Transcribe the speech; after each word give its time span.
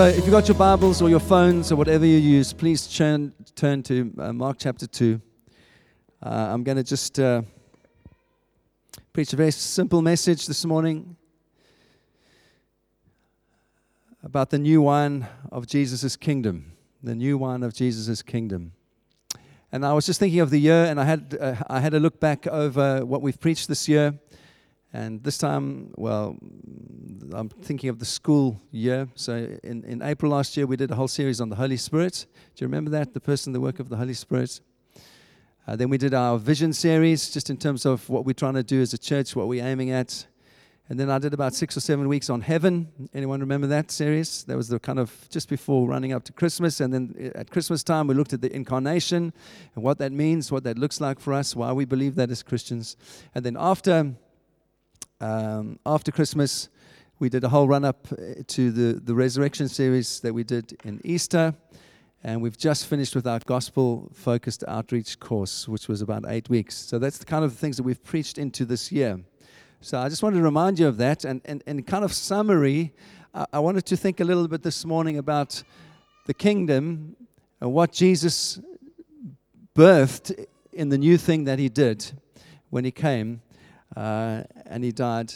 so 0.00 0.06
if 0.06 0.24
you've 0.24 0.30
got 0.30 0.48
your 0.48 0.56
Bibles 0.56 1.02
or 1.02 1.10
your 1.10 1.20
phones 1.20 1.70
or 1.70 1.76
whatever 1.76 2.06
you 2.06 2.16
use, 2.16 2.54
please 2.54 2.86
turn, 2.86 3.34
turn 3.54 3.82
to 3.82 4.10
uh, 4.18 4.32
Mark 4.32 4.56
chapter 4.58 4.86
2. 4.86 5.20
Uh, 6.22 6.28
I'm 6.30 6.64
going 6.64 6.78
to 6.78 6.82
just 6.82 7.20
uh, 7.20 7.42
preach 9.12 9.34
a 9.34 9.36
very 9.36 9.50
simple 9.50 10.00
message 10.00 10.46
this 10.46 10.64
morning 10.64 11.16
about 14.22 14.48
the 14.48 14.58
new 14.58 14.80
wine 14.80 15.26
of 15.52 15.66
Jesus' 15.66 16.16
kingdom. 16.16 16.72
The 17.02 17.14
new 17.14 17.36
wine 17.36 17.62
of 17.62 17.74
Jesus' 17.74 18.22
kingdom. 18.22 18.72
And 19.70 19.84
I 19.84 19.92
was 19.92 20.06
just 20.06 20.18
thinking 20.18 20.40
of 20.40 20.48
the 20.48 20.60
year, 20.60 20.86
and 20.86 20.98
I 20.98 21.04
had, 21.04 21.36
uh, 21.38 21.56
I 21.68 21.80
had 21.80 21.92
a 21.92 22.00
look 22.00 22.20
back 22.20 22.46
over 22.46 23.04
what 23.04 23.20
we've 23.20 23.38
preached 23.38 23.68
this 23.68 23.86
year. 23.86 24.18
And 24.92 25.22
this 25.22 25.38
time, 25.38 25.92
well, 25.96 26.36
I'm 27.32 27.48
thinking 27.48 27.90
of 27.90 28.00
the 28.00 28.04
school 28.04 28.60
year. 28.72 29.08
So 29.14 29.34
in, 29.62 29.84
in 29.84 30.02
April 30.02 30.32
last 30.32 30.56
year, 30.56 30.66
we 30.66 30.76
did 30.76 30.90
a 30.90 30.96
whole 30.96 31.08
series 31.08 31.40
on 31.40 31.48
the 31.48 31.56
Holy 31.56 31.76
Spirit. 31.76 32.26
Do 32.56 32.64
you 32.64 32.66
remember 32.66 32.90
that? 32.90 33.14
The 33.14 33.20
person, 33.20 33.52
the 33.52 33.60
work 33.60 33.78
of 33.78 33.88
the 33.88 33.96
Holy 33.96 34.14
Spirit. 34.14 34.60
Uh, 35.66 35.76
then 35.76 35.90
we 35.90 35.98
did 35.98 36.12
our 36.12 36.38
vision 36.38 36.72
series, 36.72 37.30
just 37.30 37.50
in 37.50 37.56
terms 37.56 37.86
of 37.86 38.08
what 38.08 38.24
we're 38.24 38.32
trying 38.32 38.54
to 38.54 38.64
do 38.64 38.80
as 38.80 38.92
a 38.92 38.98
church, 38.98 39.36
what 39.36 39.46
we're 39.46 39.64
aiming 39.64 39.90
at. 39.90 40.26
And 40.88 40.98
then 40.98 41.08
I 41.08 41.20
did 41.20 41.32
about 41.34 41.54
six 41.54 41.76
or 41.76 41.80
seven 41.80 42.08
weeks 42.08 42.28
on 42.28 42.40
heaven. 42.40 42.88
Anyone 43.14 43.38
remember 43.38 43.68
that 43.68 43.92
series? 43.92 44.42
That 44.44 44.56
was 44.56 44.66
the 44.66 44.80
kind 44.80 44.98
of 44.98 45.28
just 45.30 45.48
before 45.48 45.86
running 45.86 46.12
up 46.12 46.24
to 46.24 46.32
Christmas. 46.32 46.80
And 46.80 46.92
then 46.92 47.32
at 47.36 47.48
Christmas 47.52 47.84
time, 47.84 48.08
we 48.08 48.14
looked 48.14 48.32
at 48.32 48.40
the 48.40 48.52
incarnation 48.52 49.32
and 49.76 49.84
what 49.84 49.98
that 49.98 50.10
means, 50.10 50.50
what 50.50 50.64
that 50.64 50.78
looks 50.78 51.00
like 51.00 51.20
for 51.20 51.32
us, 51.32 51.54
why 51.54 51.70
we 51.70 51.84
believe 51.84 52.16
that 52.16 52.32
as 52.32 52.42
Christians. 52.42 52.96
And 53.36 53.46
then 53.46 53.56
after 53.56 54.16
um, 55.20 55.78
after 55.84 56.10
Christmas, 56.10 56.68
we 57.18 57.28
did 57.28 57.44
a 57.44 57.48
whole 57.50 57.68
run 57.68 57.84
up 57.84 58.08
uh, 58.12 58.42
to 58.46 58.70
the, 58.70 58.98
the 59.00 59.14
resurrection 59.14 59.68
series 59.68 60.20
that 60.20 60.32
we 60.32 60.44
did 60.44 60.78
in 60.84 61.00
Easter. 61.04 61.54
And 62.24 62.40
we've 62.40 62.56
just 62.56 62.86
finished 62.86 63.14
with 63.14 63.26
our 63.26 63.38
gospel 63.40 64.10
focused 64.14 64.64
outreach 64.66 65.20
course, 65.20 65.68
which 65.68 65.88
was 65.88 66.00
about 66.00 66.24
eight 66.28 66.48
weeks. 66.48 66.74
So 66.74 66.98
that's 66.98 67.18
the 67.18 67.26
kind 67.26 67.44
of 67.44 67.54
things 67.54 67.76
that 67.76 67.82
we've 67.82 68.02
preached 68.02 68.38
into 68.38 68.64
this 68.64 68.90
year. 68.90 69.20
So 69.82 69.98
I 69.98 70.08
just 70.08 70.22
wanted 70.22 70.36
to 70.36 70.42
remind 70.42 70.78
you 70.78 70.88
of 70.88 70.96
that. 70.98 71.24
And, 71.24 71.42
and, 71.44 71.62
and 71.66 71.86
kind 71.86 72.04
of 72.04 72.12
summary, 72.12 72.92
I, 73.34 73.46
I 73.54 73.58
wanted 73.58 73.84
to 73.86 73.96
think 73.96 74.20
a 74.20 74.24
little 74.24 74.48
bit 74.48 74.62
this 74.62 74.84
morning 74.84 75.18
about 75.18 75.62
the 76.26 76.34
kingdom 76.34 77.16
and 77.60 77.72
what 77.72 77.92
Jesus 77.92 78.58
birthed 79.76 80.46
in 80.72 80.88
the 80.88 80.98
new 80.98 81.18
thing 81.18 81.44
that 81.44 81.58
he 81.58 81.68
did 81.68 82.12
when 82.70 82.84
he 82.84 82.90
came 82.90 83.42
uh, 83.96 84.42
and 84.66 84.84
he 84.84 84.92
died 84.92 85.32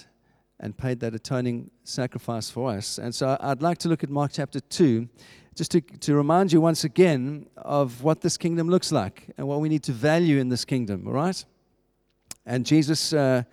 and 0.60 0.76
paid 0.76 1.00
that 1.00 1.14
atoning 1.14 1.70
sacrifice 1.82 2.50
for 2.50 2.70
us. 2.70 2.98
And 2.98 3.14
so 3.14 3.36
I'd 3.40 3.62
like 3.62 3.78
to 3.78 3.88
look 3.88 4.04
at 4.04 4.10
Mark 4.10 4.30
chapter 4.32 4.60
2 4.60 5.08
just 5.54 5.70
to, 5.72 5.80
to 5.80 6.14
remind 6.14 6.52
you 6.52 6.60
once 6.60 6.84
again 6.84 7.46
of 7.56 8.02
what 8.02 8.20
this 8.20 8.36
kingdom 8.36 8.68
looks 8.68 8.90
like 8.90 9.30
and 9.36 9.46
what 9.46 9.60
we 9.60 9.68
need 9.68 9.82
to 9.84 9.92
value 9.92 10.38
in 10.38 10.48
this 10.48 10.64
kingdom, 10.64 11.06
all 11.06 11.12
right? 11.12 11.44
And 12.46 12.66
Jesus, 12.66 13.12
uh, 13.12 13.44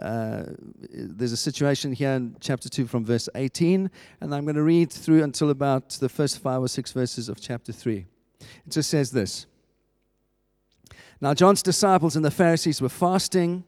uh, 0.00 0.44
there's 0.90 1.32
a 1.32 1.36
situation 1.36 1.92
here 1.92 2.12
in 2.12 2.36
chapter 2.40 2.68
2 2.68 2.86
from 2.86 3.04
verse 3.04 3.28
18, 3.34 3.90
and 4.20 4.34
I'm 4.34 4.44
going 4.44 4.56
to 4.56 4.62
read 4.62 4.92
through 4.92 5.22
until 5.22 5.50
about 5.50 5.90
the 5.90 6.08
first 6.08 6.38
five 6.38 6.62
or 6.62 6.68
six 6.68 6.92
verses 6.92 7.28
of 7.28 7.40
chapter 7.40 7.72
3. 7.72 8.06
It 8.40 8.46
just 8.70 8.88
says 8.88 9.10
this 9.10 9.46
Now, 11.20 11.34
John's 11.34 11.62
disciples 11.62 12.16
and 12.16 12.24
the 12.24 12.30
Pharisees 12.30 12.80
were 12.80 12.88
fasting 12.88 13.64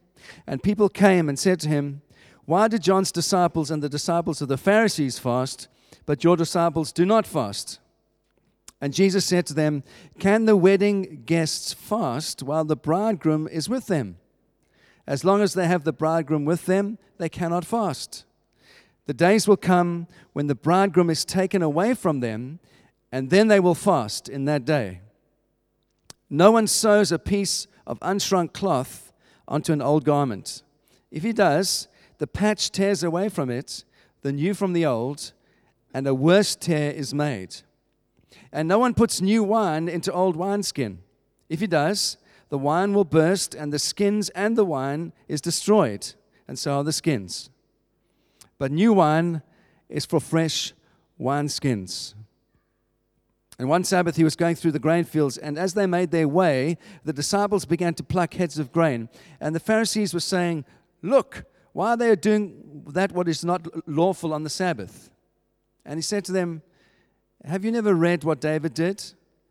and 0.47 0.63
people 0.63 0.89
came 0.89 1.29
and 1.29 1.39
said 1.39 1.61
to 1.61 1.69
him, 1.69 2.03
Why 2.45 2.69
did 2.69 2.83
John's 2.83 3.13
disciples 3.13 3.71
and 3.71 3.83
the 3.83 3.89
disciples 3.89 4.43
of 4.43 4.49
the 4.49 4.57
Pharisees 4.57 5.19
fast, 5.19 5.69
but 6.07 6.25
your 6.25 6.37
disciples 6.37 6.93
do 6.93 7.07
not 7.07 7.27
fast? 7.27 7.79
And 8.81 8.93
Jesus 8.93 9.25
said 9.25 9.47
to 9.47 9.55
them, 9.55 9.85
Can 10.19 10.45
the 10.45 10.57
wedding 10.57 11.23
guests 11.25 11.73
fast 11.73 12.43
while 12.43 12.65
the 12.65 12.77
bridegroom 12.77 13.47
is 13.47 13.69
with 13.69 13.87
them? 13.87 14.19
As 15.07 15.25
long 15.25 15.41
as 15.41 15.55
they 15.55 15.67
have 15.67 15.85
the 15.85 15.93
bridegroom 15.93 16.45
with 16.45 16.67
them, 16.67 16.99
they 17.19 17.29
cannot 17.29 17.65
fast. 17.65 18.25
The 19.07 19.15
days 19.15 19.47
will 19.47 19.57
come 19.57 20.07
when 20.33 20.47
the 20.47 20.55
bridegroom 20.55 21.11
is 21.11 21.25
taken 21.25 21.63
away 21.63 21.95
from 21.95 22.21
them, 22.21 22.61
and 23.11 23.31
then 23.31 23.49
they 23.49 23.61
will 23.61 23.75
fast 23.75 24.29
in 24.29 24.45
that 24.47 24.65
day. 24.65 25.01
No 26.31 26.51
one 26.51 26.67
sews 26.67 27.13
a 27.13 27.19
piece 27.19 27.67
of 27.87 28.01
unshrunk 28.01 28.53
cloth 28.53 29.12
onto 29.53 29.71
an 29.71 29.83
old 29.83 30.05
garment. 30.05 30.63
If 31.11 31.23
he 31.23 31.35
does, 31.35 31.87
the 32.17 32.27
patch 32.27 32.71
tears 32.71 33.03
away 33.03 33.29
from 33.29 33.51
it, 33.51 33.85
the 34.23 34.33
new 34.33 34.55
from 34.55 34.73
the 34.73 34.87
old, 34.87 35.33
and 35.93 36.07
a 36.07 36.15
worse 36.15 36.57
tear 36.57 36.91
is 36.91 37.13
made. 37.13 37.57
And 38.51 38.67
no 38.67 38.79
one 38.79 38.95
puts 38.95 39.21
new 39.21 39.45
wine 39.45 39.91
into 39.91 40.11
old 40.11 40.37
wineskin. 40.37 41.01
If 41.51 41.61
he 41.61 41.67
does, 41.67 42.17
the 42.49 42.57
wine 42.57 42.95
will 42.95 43.05
burst, 43.05 43.55
and 43.55 43.71
the 43.71 43.79
skins 43.79 44.31
and 44.31 44.57
the 44.57 44.65
wine 44.65 45.13
is 45.29 45.43
destroyed, 45.43 46.15
and 46.49 46.59
so 46.59 46.79
are 46.79 46.85
the 46.85 46.93
skins. 46.93 47.51
But 48.57 48.73
new 48.73 48.95
wine 48.95 49.43
is 49.91 50.07
for 50.07 50.19
fresh 50.19 50.73
wineskins. 51.21 52.15
And 53.59 53.69
one 53.69 53.85
Sabbath 53.85 54.17
he 54.17 54.25
was 54.25 54.37
going 54.37 54.57
through 54.57 54.73
the 54.73 54.79
grain 54.79 55.05
fields, 55.05 55.37
and 55.37 55.59
as 55.59 55.75
they 55.75 55.87
made 55.87 56.11
their 56.11 56.27
way, 56.27 56.79
the 57.05 57.13
disciples 57.13 57.65
began 57.65 57.95
to 57.95 58.03
pluck 58.03 58.35
heads 58.35 58.59
of 58.59 58.73
grain. 58.73 59.09
And 59.41 59.55
the 59.55 59.61
Pharisees 59.61 60.15
were 60.15 60.21
saying, 60.21 60.65
Look, 61.03 61.45
why 61.73 61.91
are 61.91 61.97
they 61.97 62.15
doing 62.17 62.85
that 62.89 63.13
what 63.13 63.29
is 63.29 63.45
not 63.45 63.67
lawful 63.89 64.33
on 64.33 64.43
the 64.43 64.51
Sabbath? 64.51 65.11
And 65.85 65.99
he 65.99 66.03
said 66.03 66.25
to 66.27 66.33
them, 66.33 66.63
Have 67.45 67.65
you 67.65 67.73
never 67.73 67.95
read 67.95 68.25
what 68.25 68.41
David 68.41 68.75
did 68.75 69.05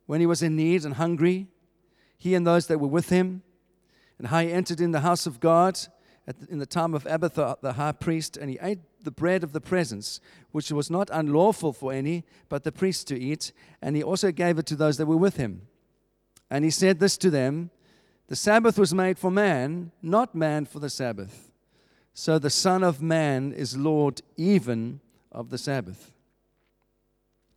when 0.05 0.19
he 0.19 0.25
was 0.25 0.41
in 0.41 0.55
need 0.55 0.85
and 0.85 0.95
hungry? 0.95 1.47
He 2.17 2.35
and 2.35 2.45
those 2.45 2.67
that 2.67 2.79
were 2.79 2.87
with 2.87 3.09
him, 3.09 3.43
and 4.17 4.27
how 4.27 4.41
he 4.41 4.51
entered 4.51 4.79
in 4.79 4.91
the 4.91 4.99
house 5.01 5.25
of 5.25 5.39
God 5.39 5.79
in 6.49 6.59
the 6.59 6.65
time 6.65 6.93
of 6.93 7.05
Abiathar 7.05 7.57
the 7.61 7.73
high 7.73 7.91
priest, 7.91 8.37
and 8.37 8.49
he 8.49 8.59
ate 8.61 8.79
the 9.03 9.11
bread 9.11 9.43
of 9.43 9.53
the 9.53 9.61
presence, 9.61 10.19
which 10.51 10.71
was 10.71 10.89
not 10.89 11.09
unlawful 11.11 11.73
for 11.73 11.93
any 11.93 12.23
but 12.49 12.63
the 12.63 12.71
priests 12.71 13.03
to 13.05 13.19
eat, 13.19 13.51
and 13.81 13.95
he 13.95 14.03
also 14.03 14.31
gave 14.31 14.57
it 14.57 14.65
to 14.67 14.75
those 14.75 14.97
that 14.97 15.05
were 15.05 15.17
with 15.17 15.37
him. 15.37 15.67
And 16.49 16.65
he 16.65 16.71
said 16.71 16.99
this 16.99 17.17
to 17.17 17.29
them 17.29 17.71
The 18.27 18.35
Sabbath 18.35 18.77
was 18.77 18.93
made 18.93 19.17
for 19.17 19.31
man, 19.31 19.91
not 20.01 20.35
man 20.35 20.65
for 20.65 20.79
the 20.79 20.89
Sabbath. 20.89 21.51
So 22.13 22.37
the 22.37 22.49
Son 22.49 22.83
of 22.83 23.01
Man 23.01 23.53
is 23.53 23.77
Lord 23.77 24.21
even 24.35 24.99
of 25.31 25.49
the 25.49 25.57
Sabbath. 25.57 26.11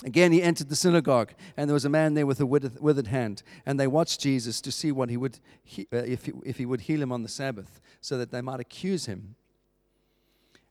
Again, 0.04 0.32
he 0.32 0.42
entered 0.42 0.68
the 0.68 0.76
synagogue, 0.76 1.32
and 1.56 1.68
there 1.68 1.74
was 1.74 1.84
a 1.84 1.90
man 1.90 2.14
there 2.14 2.26
with 2.26 2.40
a 2.40 2.46
withered 2.46 3.06
hand. 3.06 3.42
And 3.64 3.80
they 3.80 3.86
watched 3.86 4.20
Jesus 4.20 4.60
to 4.60 4.70
see 4.70 4.92
what 4.92 5.08
he 5.08 5.16
would, 5.16 5.38
uh, 5.92 5.96
if, 5.96 6.26
he, 6.26 6.32
if 6.44 6.58
he 6.58 6.66
would 6.66 6.82
heal 6.82 7.00
him 7.00 7.10
on 7.10 7.22
the 7.22 7.28
Sabbath, 7.28 7.80
so 8.00 8.18
that 8.18 8.30
they 8.30 8.42
might 8.42 8.60
accuse 8.60 9.06
him. 9.06 9.36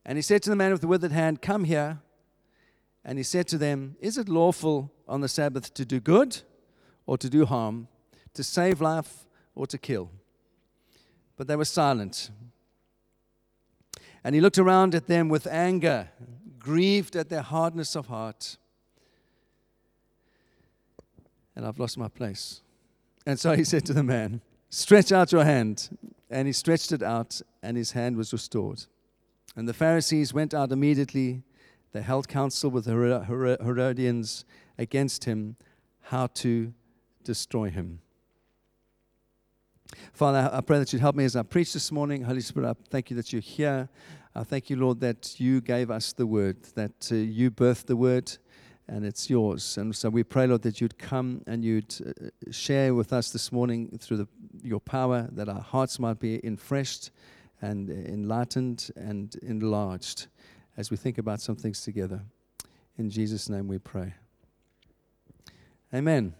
And 0.06 0.18
he 0.18 0.22
said 0.22 0.42
to 0.42 0.50
the 0.50 0.56
man 0.56 0.72
with 0.72 0.82
the 0.82 0.86
withered 0.86 1.12
hand, 1.12 1.40
Come 1.40 1.64
here. 1.64 2.00
And 3.04 3.18
he 3.18 3.24
said 3.24 3.46
to 3.48 3.58
them, 3.58 3.96
Is 4.00 4.18
it 4.18 4.28
lawful 4.28 4.92
on 5.06 5.20
the 5.20 5.28
Sabbath 5.28 5.72
to 5.74 5.84
do 5.84 6.00
good 6.00 6.40
or 7.06 7.18
to 7.18 7.28
do 7.28 7.46
harm, 7.46 7.88
to 8.34 8.42
save 8.42 8.80
life 8.80 9.26
or 9.54 9.66
to 9.66 9.78
kill? 9.78 10.10
But 11.36 11.48
they 11.48 11.56
were 11.56 11.64
silent. 11.64 12.30
And 14.22 14.34
he 14.34 14.40
looked 14.40 14.58
around 14.58 14.94
at 14.94 15.06
them 15.06 15.28
with 15.28 15.46
anger, 15.46 16.08
grieved 16.58 17.14
at 17.16 17.28
their 17.28 17.42
hardness 17.42 17.94
of 17.94 18.06
heart. 18.06 18.56
And 21.56 21.66
I've 21.66 21.78
lost 21.78 21.98
my 21.98 22.08
place. 22.08 22.62
And 23.26 23.38
so 23.38 23.54
he 23.54 23.64
said 23.72 23.84
to 23.86 23.92
the 23.92 24.02
man, 24.02 24.40
Stretch 24.70 25.12
out 25.12 25.32
your 25.32 25.44
hand. 25.44 25.96
And 26.30 26.48
he 26.48 26.52
stretched 26.52 26.90
it 26.90 27.02
out, 27.02 27.40
and 27.62 27.76
his 27.76 27.92
hand 27.92 28.16
was 28.16 28.32
restored. 28.32 28.86
And 29.56 29.68
the 29.68 29.74
Pharisees 29.74 30.34
went 30.34 30.52
out 30.52 30.72
immediately. 30.72 31.42
They 31.92 32.02
held 32.02 32.26
counsel 32.28 32.70
with 32.70 32.86
the 32.86 33.24
Herodians 33.62 34.44
against 34.78 35.24
him, 35.24 35.56
how 36.02 36.26
to 36.28 36.72
destroy 37.22 37.70
him. 37.70 38.00
Father, 40.12 40.50
I 40.52 40.60
pray 40.60 40.78
that 40.78 40.92
you'd 40.92 41.02
help 41.02 41.14
me 41.14 41.24
as 41.24 41.36
I 41.36 41.42
preach 41.42 41.72
this 41.72 41.92
morning. 41.92 42.22
Holy 42.22 42.40
Spirit, 42.40 42.68
I 42.68 42.74
thank 42.90 43.10
you 43.10 43.16
that 43.16 43.32
you're 43.32 43.42
here. 43.42 43.88
I 44.34 44.42
thank 44.42 44.68
you, 44.68 44.76
Lord, 44.76 44.98
that 45.00 45.38
you 45.38 45.60
gave 45.60 45.90
us 45.90 46.12
the 46.12 46.26
word, 46.26 46.62
that 46.74 47.10
uh, 47.12 47.14
you 47.14 47.52
birthed 47.52 47.86
the 47.86 47.96
word, 47.96 48.36
and 48.88 49.04
it's 49.04 49.30
yours. 49.30 49.78
And 49.78 49.94
so 49.94 50.10
we 50.10 50.24
pray, 50.24 50.48
Lord, 50.48 50.62
that 50.62 50.80
you'd 50.80 50.98
come 50.98 51.42
and 51.46 51.64
you'd 51.64 51.94
uh, 52.04 52.50
share 52.50 52.94
with 52.94 53.12
us 53.12 53.30
this 53.30 53.52
morning 53.52 53.96
through 54.00 54.16
the, 54.16 54.28
your 54.62 54.80
power, 54.80 55.28
that 55.30 55.48
our 55.48 55.60
hearts 55.60 56.00
might 56.00 56.18
be 56.18 56.40
refreshed 56.42 57.12
and 57.64 57.88
enlightened 57.88 58.90
and 58.96 59.36
enlarged 59.42 60.26
as 60.76 60.90
we 60.90 60.96
think 60.96 61.18
about 61.18 61.40
some 61.40 61.56
things 61.56 61.80
together. 61.82 62.20
In 62.98 63.08
Jesus' 63.10 63.48
name 63.48 63.68
we 63.68 63.78
pray. 63.78 64.14
Amen. 65.92 66.34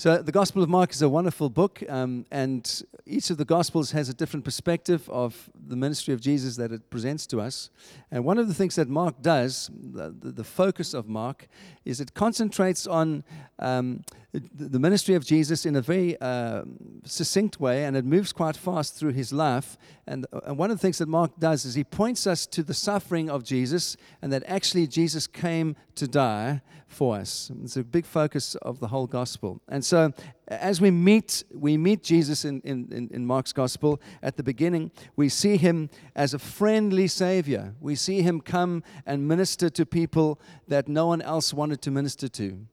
So, 0.00 0.16
the 0.16 0.32
Gospel 0.32 0.62
of 0.62 0.70
Mark 0.70 0.92
is 0.92 1.02
a 1.02 1.10
wonderful 1.10 1.50
book, 1.50 1.82
um, 1.86 2.24
and 2.30 2.82
each 3.04 3.28
of 3.28 3.36
the 3.36 3.44
Gospels 3.44 3.90
has 3.90 4.08
a 4.08 4.14
different 4.14 4.46
perspective 4.46 5.06
of 5.10 5.50
the 5.54 5.76
ministry 5.76 6.14
of 6.14 6.22
Jesus 6.22 6.56
that 6.56 6.72
it 6.72 6.88
presents 6.88 7.26
to 7.26 7.38
us. 7.38 7.68
And 8.10 8.24
one 8.24 8.38
of 8.38 8.48
the 8.48 8.54
things 8.54 8.76
that 8.76 8.88
Mark 8.88 9.20
does, 9.20 9.68
the, 9.74 10.14
the 10.22 10.42
focus 10.42 10.94
of 10.94 11.06
Mark, 11.06 11.48
is 11.84 12.00
it 12.00 12.14
concentrates 12.14 12.86
on 12.86 13.24
um, 13.58 14.02
the 14.32 14.78
ministry 14.78 15.16
of 15.16 15.26
Jesus 15.26 15.66
in 15.66 15.76
a 15.76 15.82
very 15.82 16.18
uh, 16.22 16.62
succinct 17.04 17.60
way, 17.60 17.84
and 17.84 17.94
it 17.94 18.06
moves 18.06 18.32
quite 18.32 18.56
fast 18.56 18.96
through 18.96 19.12
his 19.12 19.34
life. 19.34 19.76
And, 20.06 20.24
and 20.46 20.56
one 20.56 20.70
of 20.70 20.78
the 20.78 20.80
things 20.80 20.96
that 20.96 21.08
Mark 21.10 21.38
does 21.38 21.66
is 21.66 21.74
he 21.74 21.84
points 21.84 22.26
us 22.26 22.46
to 22.46 22.62
the 22.62 22.72
suffering 22.72 23.28
of 23.28 23.44
Jesus, 23.44 23.98
and 24.22 24.32
that 24.32 24.44
actually 24.46 24.86
Jesus 24.86 25.26
came 25.26 25.76
to 25.96 26.08
die 26.08 26.62
for 26.90 27.16
us. 27.16 27.50
It's 27.62 27.76
a 27.76 27.84
big 27.84 28.04
focus 28.04 28.56
of 28.56 28.80
the 28.80 28.88
whole 28.88 29.06
gospel. 29.06 29.60
And 29.68 29.84
so, 29.84 30.12
as 30.48 30.80
we 30.80 30.90
meet, 30.90 31.44
we 31.54 31.76
meet 31.76 32.02
Jesus 32.02 32.44
in, 32.44 32.60
in, 32.62 33.08
in 33.12 33.24
Mark's 33.24 33.52
gospel 33.52 34.00
at 34.22 34.36
the 34.36 34.42
beginning. 34.42 34.90
We 35.16 35.28
see 35.28 35.56
him 35.56 35.88
as 36.16 36.34
a 36.34 36.38
friendly 36.38 37.06
savior. 37.06 37.74
We 37.80 37.94
see 37.94 38.22
him 38.22 38.40
come 38.40 38.82
and 39.06 39.26
minister 39.26 39.70
to 39.70 39.86
people 39.86 40.40
that 40.68 40.88
no 40.88 41.06
one 41.06 41.22
else 41.22 41.54
wanted 41.54 41.80
to 41.82 41.90
minister 41.90 42.28
to 42.28 42.66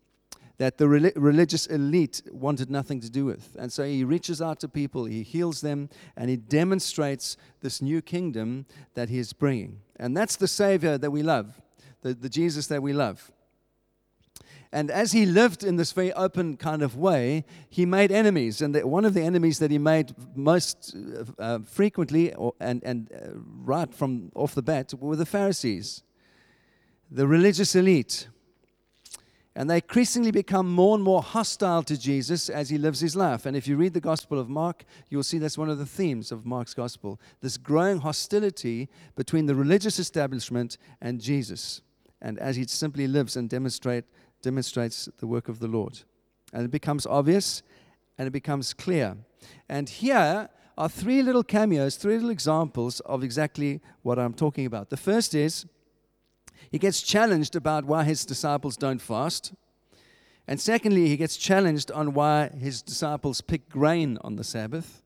that 0.58 0.80
the 0.80 0.88
religious 0.88 1.68
elite 1.68 2.24
wanted 2.32 2.72
nothing 2.72 3.00
to 3.00 3.12
do 3.12 3.26
with. 3.26 3.56
And 3.60 3.72
so 3.72 3.84
he 3.84 4.04
reaches 4.04 4.42
out 4.42 4.60
to 4.62 4.68
people, 4.68 5.06
he 5.06 5.22
heals 5.22 5.62
them, 5.62 5.90
and 6.16 6.30
he 6.30 6.36
demonstrates 6.36 7.38
this 7.62 7.80
new 7.80 8.02
kingdom 8.02 8.66
that 8.96 9.10
he 9.10 9.20
is 9.20 9.34
bringing. 9.34 9.82
And 9.98 10.18
that's 10.18 10.36
the 10.36 10.48
Savior 10.48 10.98
that 10.98 11.12
we 11.12 11.22
love, 11.22 11.62
the, 12.02 12.16
the 12.16 12.30
Jesus 12.30 12.66
that 12.68 12.82
we 12.82 12.92
love. 12.92 13.32
And 14.72 14.92
as 14.92 15.12
he 15.12 15.26
lived 15.26 15.64
in 15.64 15.78
this 15.78 15.92
very 15.92 16.12
open 16.14 16.58
kind 16.58 16.82
of 16.82 16.96
way, 16.96 17.46
he 17.70 17.86
made 17.86 18.12
enemies. 18.12 18.62
And 18.62 18.76
one 18.84 19.06
of 19.06 19.14
the 19.14 19.22
enemies 19.22 19.60
that 19.60 19.72
he 19.72 19.78
made 19.78 20.14
most 20.36 20.96
uh, 20.96 21.42
uh, 21.42 21.60
frequently 21.60 22.34
or, 22.34 22.54
and, 22.60 22.84
and 22.84 23.12
uh, 23.12 23.40
right 23.64 23.94
from 23.94 24.32
off 24.36 24.56
the 24.56 24.62
bat 24.62 24.94
were 25.00 25.16
the 25.16 25.26
Pharisees, 25.26 26.04
the 27.10 27.28
religious 27.28 27.76
elite. 27.76 28.28
And 29.56 29.68
they 29.68 29.78
increasingly 29.78 30.30
become 30.30 30.70
more 30.72 30.94
and 30.94 31.04
more 31.04 31.24
hostile 31.24 31.82
to 31.82 31.98
Jesus 31.98 32.48
as 32.48 32.70
he 32.70 32.78
lives 32.78 33.00
his 33.00 33.16
life. 33.16 33.48
And 33.48 33.58
if 33.58 33.68
you 33.68 33.76
read 33.76 33.96
the 33.96 34.00
Gospel 34.00 34.40
of 34.40 34.50
Mark, 34.50 34.84
you'll 35.10 35.24
see 35.24 35.40
that's 35.40 35.58
one 35.58 35.70
of 35.70 35.80
the 35.80 35.86
themes 35.86 36.32
of 36.32 36.46
Mark's 36.46 36.76
Gospel 36.76 37.20
this 37.42 37.58
growing 37.58 38.00
hostility 38.00 38.88
between 39.16 39.48
the 39.48 39.56
religious 39.56 39.98
establishment 39.98 40.78
and 41.02 41.20
Jesus. 41.20 41.82
And 42.22 42.38
as 42.38 42.56
he 42.56 42.66
simply 42.66 43.08
lives 43.08 43.36
and 43.36 43.50
demonstrate 43.50 44.06
demonstrates 44.42 45.10
the 45.20 45.28
work 45.28 45.50
of 45.50 45.60
the 45.60 45.68
Lord. 45.68 46.00
And 46.54 46.64
it 46.64 46.72
becomes 46.72 47.06
obvious 47.06 47.64
and 48.18 48.28
it 48.28 48.32
becomes 48.32 48.74
clear. 48.74 49.18
And 49.70 49.90
here 49.90 50.50
are 50.78 50.90
three 50.90 51.24
little 51.24 51.44
cameos, 51.44 51.96
three 51.96 52.16
little 52.16 52.30
examples 52.30 53.00
of 53.02 53.24
exactly 53.24 53.82
what 54.04 54.20
I'm 54.20 54.34
talking 54.34 54.66
about. 54.66 54.90
The 54.90 54.98
first 54.98 55.34
is 55.34 55.66
he 56.72 56.78
gets 56.78 57.02
challenged 57.02 57.56
about 57.56 57.86
why 57.86 58.04
his 58.04 58.26
disciples 58.26 58.78
don't 58.78 59.02
fast. 59.02 59.54
And 60.48 60.60
secondly, 60.62 61.08
he 61.08 61.18
gets 61.18 61.36
challenged 61.36 61.92
on 61.92 62.14
why 62.14 62.50
his 62.50 62.82
disciples 62.82 63.42
pick 63.42 63.70
grain 63.70 64.18
on 64.22 64.36
the 64.36 64.44
Sabbath. 64.44 65.04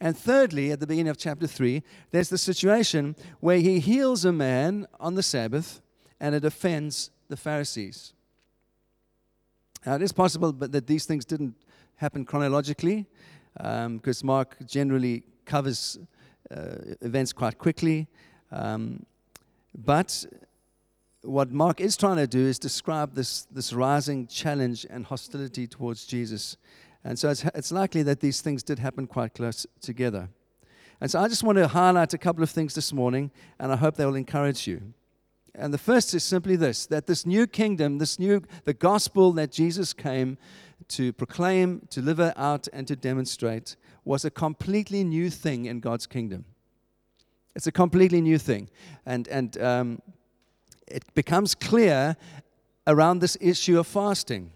And 0.00 0.18
thirdly, 0.18 0.72
at 0.72 0.80
the 0.80 0.86
beginning 0.86 1.10
of 1.10 1.16
chapter 1.16 1.46
3, 1.46 1.82
there's 2.10 2.28
the 2.28 2.38
situation 2.38 3.14
where 3.40 3.58
he 3.58 3.78
heals 3.78 4.24
a 4.24 4.32
man 4.32 4.86
on 4.98 5.14
the 5.14 5.22
Sabbath 5.22 5.80
and 6.20 6.34
it 6.34 6.44
offends 6.44 7.10
the 7.28 7.36
Pharisees. 7.36 8.12
Now, 9.84 9.96
it 9.96 10.02
is 10.02 10.12
possible 10.12 10.52
but 10.52 10.72
that 10.72 10.86
these 10.86 11.06
things 11.06 11.24
didn't 11.24 11.54
happen 11.96 12.24
chronologically, 12.24 13.06
because 13.54 14.22
um, 14.22 14.26
Mark 14.26 14.56
generally 14.66 15.24
covers 15.44 15.98
uh, 16.50 16.76
events 17.00 17.32
quite 17.32 17.58
quickly. 17.58 18.06
Um, 18.50 19.04
but 19.74 20.26
what 21.22 21.50
Mark 21.52 21.80
is 21.80 21.96
trying 21.96 22.16
to 22.16 22.26
do 22.26 22.40
is 22.40 22.58
describe 22.58 23.14
this, 23.14 23.46
this 23.50 23.72
rising 23.72 24.26
challenge 24.26 24.86
and 24.90 25.06
hostility 25.06 25.66
towards 25.66 26.04
Jesus. 26.04 26.56
And 27.04 27.18
so 27.18 27.30
it's, 27.30 27.44
it's 27.54 27.72
likely 27.72 28.02
that 28.04 28.20
these 28.20 28.40
things 28.40 28.62
did 28.62 28.78
happen 28.78 29.06
quite 29.06 29.34
close 29.34 29.66
together. 29.80 30.28
And 31.00 31.10
so 31.10 31.20
I 31.20 31.28
just 31.28 31.42
want 31.42 31.58
to 31.58 31.66
highlight 31.66 32.14
a 32.14 32.18
couple 32.18 32.42
of 32.42 32.50
things 32.50 32.74
this 32.74 32.92
morning, 32.92 33.30
and 33.58 33.72
I 33.72 33.76
hope 33.76 33.96
they 33.96 34.06
will 34.06 34.14
encourage 34.14 34.66
you. 34.66 34.94
And 35.54 35.72
the 35.72 35.78
first 35.78 36.14
is 36.14 36.24
simply 36.24 36.56
this 36.56 36.86
that 36.86 37.06
this 37.06 37.26
new 37.26 37.46
kingdom, 37.46 37.98
this 37.98 38.18
new, 38.18 38.42
the 38.64 38.74
gospel 38.74 39.32
that 39.32 39.52
Jesus 39.52 39.92
came 39.92 40.38
to 40.88 41.12
proclaim, 41.12 41.86
to 41.90 42.00
live 42.00 42.20
out, 42.20 42.68
and 42.72 42.86
to 42.88 42.96
demonstrate 42.96 43.76
was 44.04 44.24
a 44.24 44.30
completely 44.30 45.04
new 45.04 45.30
thing 45.30 45.66
in 45.66 45.80
God's 45.80 46.06
kingdom. 46.06 46.44
It's 47.54 47.66
a 47.66 47.72
completely 47.72 48.20
new 48.20 48.38
thing. 48.38 48.68
And, 49.06 49.28
and 49.28 49.60
um, 49.62 50.02
it 50.86 51.04
becomes 51.14 51.54
clear 51.54 52.16
around 52.86 53.20
this 53.20 53.36
issue 53.40 53.78
of 53.78 53.86
fasting. 53.86 54.50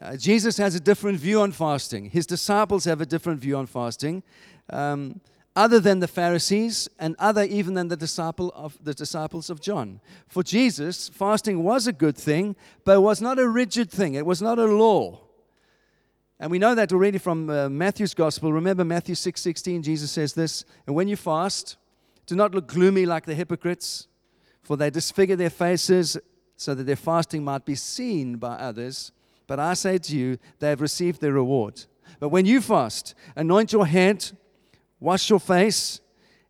Uh, 0.00 0.16
Jesus 0.16 0.56
has 0.56 0.74
a 0.74 0.80
different 0.80 1.18
view 1.18 1.40
on 1.40 1.52
fasting. 1.52 2.06
His 2.06 2.26
disciples 2.26 2.84
have 2.84 3.00
a 3.00 3.06
different 3.06 3.40
view 3.40 3.56
on 3.56 3.66
fasting. 3.66 4.22
Um, 4.70 5.20
other 5.60 5.78
than 5.78 6.00
the 6.00 6.08
Pharisees 6.08 6.88
and 6.98 7.14
other 7.18 7.42
even 7.42 7.74
than 7.74 7.88
the 7.88 7.96
disciple 7.96 8.50
of 8.56 8.78
the 8.82 8.94
disciples 8.94 9.50
of 9.50 9.60
John. 9.60 10.00
For 10.26 10.42
Jesus, 10.42 11.10
fasting 11.10 11.62
was 11.62 11.86
a 11.86 11.92
good 11.92 12.16
thing, 12.16 12.56
but 12.82 12.96
it 12.96 13.00
was 13.00 13.20
not 13.20 13.38
a 13.38 13.46
rigid 13.46 13.90
thing. 13.90 14.14
It 14.14 14.24
was 14.24 14.40
not 14.40 14.58
a 14.58 14.64
law. 14.64 15.20
And 16.38 16.50
we 16.50 16.58
know 16.58 16.74
that 16.74 16.94
already 16.94 17.18
from 17.18 17.50
uh, 17.50 17.68
Matthew's 17.68 18.14
gospel. 18.14 18.54
Remember 18.54 18.86
Matthew 18.86 19.14
6:16 19.14 19.36
16, 19.36 19.82
Jesus 19.82 20.10
says 20.10 20.32
this, 20.32 20.64
and 20.86 20.96
when 20.96 21.08
you 21.08 21.16
fast, 21.16 21.76
do 22.24 22.34
not 22.34 22.54
look 22.54 22.66
gloomy 22.66 23.04
like 23.04 23.26
the 23.26 23.34
hypocrites, 23.34 24.08
for 24.62 24.78
they 24.78 24.88
disfigure 24.88 25.36
their 25.36 25.50
faces 25.50 26.16
so 26.56 26.74
that 26.74 26.84
their 26.84 26.96
fasting 26.96 27.44
might 27.44 27.66
be 27.66 27.74
seen 27.74 28.38
by 28.38 28.54
others. 28.54 29.12
But 29.46 29.60
I 29.60 29.74
say 29.74 29.98
to 29.98 30.16
you, 30.16 30.38
they 30.58 30.70
have 30.70 30.80
received 30.80 31.20
their 31.20 31.34
reward. 31.34 31.84
But 32.18 32.30
when 32.30 32.46
you 32.46 32.62
fast, 32.62 33.14
anoint 33.36 33.74
your 33.74 33.86
head 33.86 34.30
Wash 35.00 35.30
your 35.30 35.40
face, 35.40 36.00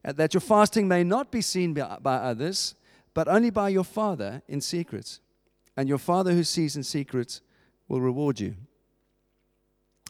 uh, 0.05 0.13
that 0.13 0.35
your 0.35 0.41
fasting 0.41 0.89
may 0.89 1.05
not 1.05 1.31
be 1.31 1.41
seen 1.41 1.73
by, 1.73 2.17
others, 2.17 2.75
but 3.15 3.29
only 3.29 3.51
by 3.51 3.69
your 3.69 3.85
Father 3.85 4.43
in 4.49 4.61
secret. 4.61 5.21
And 5.77 5.89
your 5.89 5.99
Father 5.99 6.33
who 6.33 6.45
sees 6.45 6.77
in 6.77 6.83
secret 6.83 7.41
will 7.89 8.01
reward 8.01 8.41
you. 8.41 8.57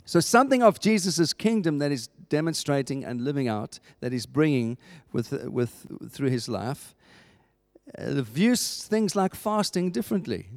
So, 0.06 0.18
something 0.18 0.62
of 0.62 0.80
Jesus' 0.80 1.32
kingdom 1.32 1.78
that 1.78 1.92
is 1.92 2.08
demonstrating 2.28 3.04
and 3.04 3.20
living 3.20 3.46
out, 3.46 3.78
that 4.00 4.12
he's 4.12 4.26
bringing 4.26 4.78
with, 5.12 5.32
with, 5.44 5.86
through 6.10 6.30
his 6.30 6.48
life, 6.48 6.94
uh, 7.96 8.22
views 8.22 8.84
things 8.84 9.14
like 9.14 9.34
fasting 9.34 9.90
differently. 9.90 10.48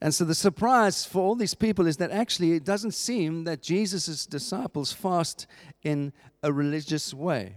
And 0.00 0.14
so 0.14 0.24
the 0.24 0.34
surprise 0.34 1.04
for 1.04 1.20
all 1.20 1.34
these 1.34 1.54
people 1.54 1.86
is 1.86 1.98
that 1.98 2.10
actually 2.10 2.52
it 2.52 2.64
doesn't 2.64 2.94
seem 2.94 3.44
that 3.44 3.62
Jesus' 3.62 4.24
disciples 4.26 4.92
fast 4.92 5.46
in 5.82 6.12
a 6.42 6.52
religious 6.52 7.12
way. 7.12 7.56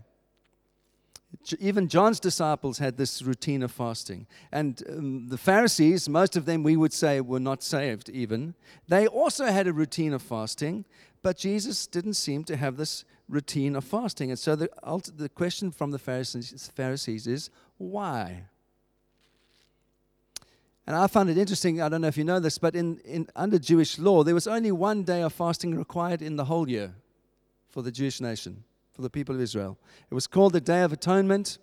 Even 1.60 1.88
John's 1.88 2.20
disciples 2.20 2.78
had 2.78 2.98
this 2.98 3.22
routine 3.22 3.64
of 3.64 3.72
fasting. 3.72 4.28
And 4.52 4.84
um, 4.90 5.30
the 5.30 5.38
Pharisees, 5.38 6.08
most 6.08 6.36
of 6.36 6.46
them 6.46 6.64
we 6.64 6.78
would 6.78 6.94
say 6.94 7.22
were 7.22 7.40
not 7.40 7.64
saved 7.64 8.10
even, 8.10 8.54
they 8.88 9.08
also 9.08 9.46
had 9.46 9.66
a 9.66 9.74
routine 9.74 10.14
of 10.14 10.22
fasting, 10.22 10.86
but 11.22 11.38
Jesus 11.38 11.88
didn't 11.88 12.16
seem 12.16 12.44
to 12.44 12.58
have 12.58 12.78
this 12.78 13.06
routine 13.30 13.76
of 13.76 13.84
fasting. 13.84 14.30
And 14.30 14.38
so 14.38 14.56
the, 14.56 14.70
the 15.16 15.30
question 15.30 15.72
from 15.72 15.92
the 15.92 16.00
Pharisees, 16.00 16.72
Pharisees 16.76 17.26
is 17.26 17.50
why? 17.78 18.44
And 20.86 20.96
I 20.96 21.08
found 21.08 21.30
it 21.30 21.38
interesting. 21.38 21.82
I 21.82 21.88
don't 21.88 22.02
know 22.02 22.08
if 22.08 22.18
you 22.18 22.26
know 22.26 22.40
this, 22.40 22.58
but 22.58 22.76
in, 22.76 22.98
in, 23.06 23.28
under 23.36 23.58
Jewish 23.58 23.98
law, 23.98 24.24
there 24.24 24.34
was 24.34 24.48
only 24.48 24.72
one 24.72 25.04
day 25.04 25.22
of 25.22 25.32
fasting 25.32 25.76
required 25.76 26.22
in 26.22 26.36
the 26.36 26.46
whole 26.46 26.70
year 26.70 26.94
for 27.70 27.82
the 27.82 27.92
Jewish 27.92 28.20
nation, 28.20 28.64
for 28.94 29.02
the 29.02 29.10
people 29.10 29.34
of 29.34 29.42
Israel. 29.42 29.78
It 30.12 30.14
was 30.14 30.28
called 30.28 30.54
the 30.54 30.62
Day 30.62 30.84
of 30.84 30.92
Atonement. 30.92 31.58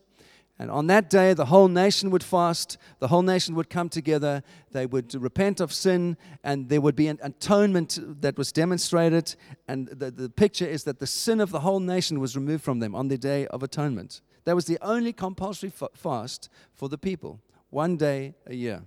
And 0.58 0.70
on 0.70 0.88
that 0.88 1.08
day, 1.08 1.32
the 1.32 1.46
whole 1.46 1.68
nation 1.68 2.10
would 2.10 2.22
fast, 2.22 2.76
the 2.98 3.08
whole 3.08 3.22
nation 3.22 3.54
would 3.54 3.70
come 3.70 3.88
together, 3.88 4.42
they 4.72 4.84
would 4.84 5.14
repent 5.14 5.58
of 5.58 5.72
sin, 5.72 6.18
and 6.44 6.68
there 6.68 6.82
would 6.82 6.96
be 6.96 7.08
an 7.08 7.18
atonement 7.22 7.98
that 8.20 8.36
was 8.36 8.52
demonstrated. 8.52 9.34
And 9.68 9.88
the, 9.88 10.10
the 10.10 10.28
picture 10.28 10.66
is 10.66 10.84
that 10.84 10.98
the 10.98 11.06
sin 11.06 11.40
of 11.40 11.50
the 11.50 11.60
whole 11.60 11.80
nation 11.80 12.20
was 12.20 12.36
removed 12.36 12.62
from 12.62 12.78
them 12.78 12.94
on 12.94 13.08
the 13.08 13.16
Day 13.16 13.46
of 13.46 13.62
Atonement. 13.62 14.20
That 14.44 14.54
was 14.54 14.66
the 14.66 14.78
only 14.82 15.14
compulsory 15.14 15.72
fast 15.94 16.50
for 16.74 16.90
the 16.90 16.98
people, 16.98 17.40
one 17.70 17.96
day 17.96 18.34
a 18.46 18.54
year. 18.54 18.82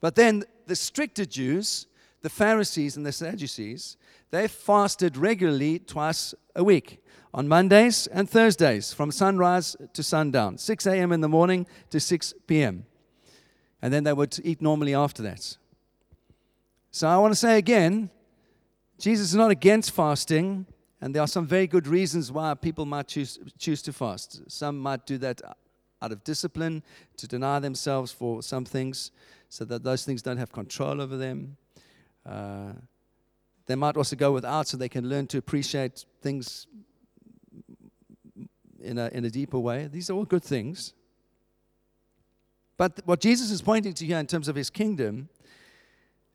But 0.00 0.14
then 0.14 0.44
the 0.66 0.76
stricter 0.76 1.24
Jews, 1.24 1.86
the 2.22 2.30
Pharisees 2.30 2.96
and 2.96 3.06
the 3.06 3.12
Sadducees, 3.12 3.96
they 4.30 4.48
fasted 4.48 5.16
regularly 5.16 5.78
twice 5.78 6.34
a 6.54 6.64
week 6.64 7.02
on 7.32 7.48
Mondays 7.48 8.06
and 8.08 8.28
Thursdays 8.28 8.92
from 8.92 9.12
sunrise 9.12 9.76
to 9.92 10.02
sundown, 10.02 10.58
6 10.58 10.86
a.m. 10.86 11.12
in 11.12 11.20
the 11.20 11.28
morning 11.28 11.66
to 11.90 12.00
6 12.00 12.34
p.m. 12.46 12.86
And 13.82 13.92
then 13.92 14.04
they 14.04 14.12
would 14.12 14.38
eat 14.42 14.62
normally 14.62 14.94
after 14.94 15.22
that. 15.22 15.56
So 16.90 17.06
I 17.06 17.18
want 17.18 17.32
to 17.32 17.38
say 17.38 17.58
again 17.58 18.10
Jesus 18.98 19.28
is 19.28 19.34
not 19.34 19.50
against 19.50 19.90
fasting, 19.90 20.66
and 21.02 21.14
there 21.14 21.22
are 21.22 21.28
some 21.28 21.46
very 21.46 21.66
good 21.66 21.86
reasons 21.86 22.32
why 22.32 22.54
people 22.54 22.86
might 22.86 23.08
choose, 23.08 23.38
choose 23.58 23.82
to 23.82 23.92
fast. 23.92 24.50
Some 24.50 24.78
might 24.78 25.04
do 25.04 25.18
that 25.18 25.42
out 26.00 26.12
of 26.12 26.24
discipline, 26.24 26.82
to 27.18 27.26
deny 27.26 27.58
themselves 27.58 28.12
for 28.12 28.42
some 28.42 28.64
things, 28.64 29.10
so 29.48 29.64
that 29.64 29.82
those 29.82 30.04
things 30.04 30.22
don't 30.22 30.36
have 30.36 30.52
control 30.52 31.00
over 31.00 31.16
them. 31.16 31.56
Uh, 32.24 32.72
they 33.66 33.74
might 33.74 33.96
also 33.96 34.16
go 34.16 34.32
without 34.32 34.68
so 34.68 34.76
they 34.76 34.88
can 34.88 35.08
learn 35.08 35.26
to 35.28 35.38
appreciate 35.38 36.04
things 36.22 36.66
in 38.80 38.98
a, 38.98 39.08
in 39.08 39.24
a 39.24 39.30
deeper 39.30 39.58
way. 39.58 39.88
These 39.90 40.10
are 40.10 40.14
all 40.14 40.24
good 40.24 40.44
things. 40.44 40.94
But 42.76 43.00
what 43.04 43.20
Jesus 43.20 43.50
is 43.50 43.62
pointing 43.62 43.94
to 43.94 44.06
here 44.06 44.18
in 44.18 44.26
terms 44.26 44.48
of 44.48 44.56
his 44.56 44.70
kingdom 44.70 45.28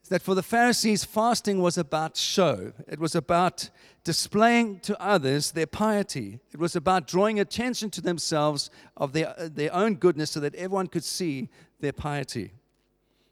is 0.04 0.10
that 0.10 0.22
for 0.22 0.36
the 0.36 0.44
Pharisees, 0.44 1.04
fasting 1.04 1.62
was 1.62 1.78
about 1.78 2.18
show. 2.18 2.74
It 2.88 3.00
was 3.00 3.16
about 3.16 3.70
displaying 4.04 4.80
to 4.82 5.00
others 5.02 5.52
their 5.52 5.68
piety. 5.68 6.40
It 6.52 6.60
was 6.60 6.76
about 6.76 7.08
drawing 7.08 7.40
attention 7.40 7.92
to 7.92 8.02
themselves 8.02 8.72
of 8.98 9.14
their, 9.14 9.36
their 9.38 9.74
own 9.74 9.96
goodness 9.96 10.32
so 10.32 10.40
that 10.40 10.56
everyone 10.56 10.88
could 10.88 11.04
see 11.04 11.50
their 11.80 11.94
piety. 11.94 12.54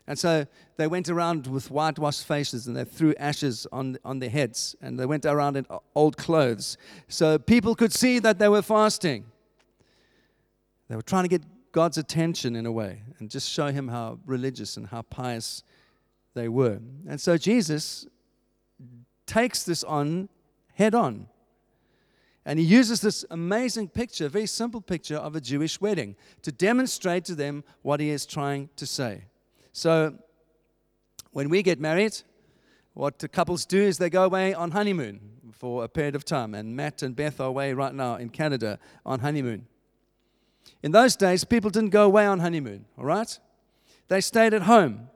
And 0.10 0.18
so 0.18 0.48
they 0.78 0.88
went 0.88 1.08
around 1.08 1.46
with 1.46 1.70
whitewashed 1.70 2.26
faces 2.26 2.66
and 2.66 2.76
they 2.76 2.84
threw 2.84 3.14
ashes 3.20 3.68
on, 3.72 3.96
on 4.04 4.18
their 4.18 4.32
heads 4.32 4.76
and 4.82 5.00
they 5.00 5.06
went 5.06 5.24
around 5.24 5.56
in 5.56 5.68
old 5.94 6.18
clothes 6.18 6.78
so 7.08 7.38
people 7.38 7.76
could 7.76 7.94
see 7.94 8.18
that 8.18 8.40
they 8.40 8.50
were 8.50 8.64
fasting. 8.64 9.26
They 10.88 10.96
were 10.96 11.04
trying 11.04 11.26
to 11.26 11.30
get 11.30 11.44
God's 11.72 12.00
attention 12.00 12.56
in 12.56 12.66
a 12.66 12.72
way 12.72 13.04
and 13.20 13.30
just 13.30 13.52
show 13.52 13.68
him 13.68 13.88
how 13.88 14.18
religious 14.26 14.78
and 14.78 14.88
how 14.88 15.04
pious 15.04 15.64
they 16.34 16.50
were. 16.50 16.80
And 17.08 17.22
so 17.22 17.38
Jesus 17.38 18.08
takes 19.28 19.62
this 19.62 19.84
on 19.84 20.28
head 20.74 20.96
on. 20.96 21.28
And 22.46 22.58
he 22.58 22.66
uses 22.66 23.00
this 23.00 23.26
amazing 23.30 23.90
picture, 23.90 24.28
very 24.28 24.48
simple 24.48 24.82
picture 24.82 25.18
of 25.18 25.36
a 25.36 25.42
Jewish 25.42 25.80
wedding, 25.80 26.16
to 26.42 26.52
demonstrate 26.52 27.26
to 27.26 27.36
them 27.36 27.64
what 27.84 28.00
he 28.00 28.10
is 28.10 28.26
trying 28.26 28.70
to 28.76 28.88
say. 28.88 29.26
So, 29.80 30.14
when 31.32 31.48
we 31.48 31.64
get 31.64 31.80
married, 31.80 32.14
what 32.96 33.24
couples 33.32 33.66
do 33.66 33.82
is 33.82 33.98
they 33.98 34.10
go 34.10 34.26
away 34.26 34.54
on 34.54 34.72
honeymoon 34.72 35.22
for 35.54 35.86
a 35.86 35.88
period 35.88 36.16
of 36.16 36.26
time. 36.26 36.54
And 36.54 36.76
Matt 36.76 37.02
and 37.02 37.16
Beth 37.16 37.40
are 37.40 37.48
away 37.48 37.72
right 37.72 37.94
now 37.94 38.16
in 38.18 38.28
Canada 38.28 38.78
on 39.06 39.22
honeymoon. 39.22 39.68
In 40.84 40.92
those 40.92 41.16
days, 41.16 41.46
people 41.46 41.70
didn't 41.70 41.92
go 41.92 42.04
away 42.04 42.26
on 42.26 42.40
honeymoon, 42.40 42.88
all 42.98 43.06
right? 43.06 43.40
They 44.10 44.20
stayed 44.20 44.54
at 44.54 44.64
home. 44.64 45.08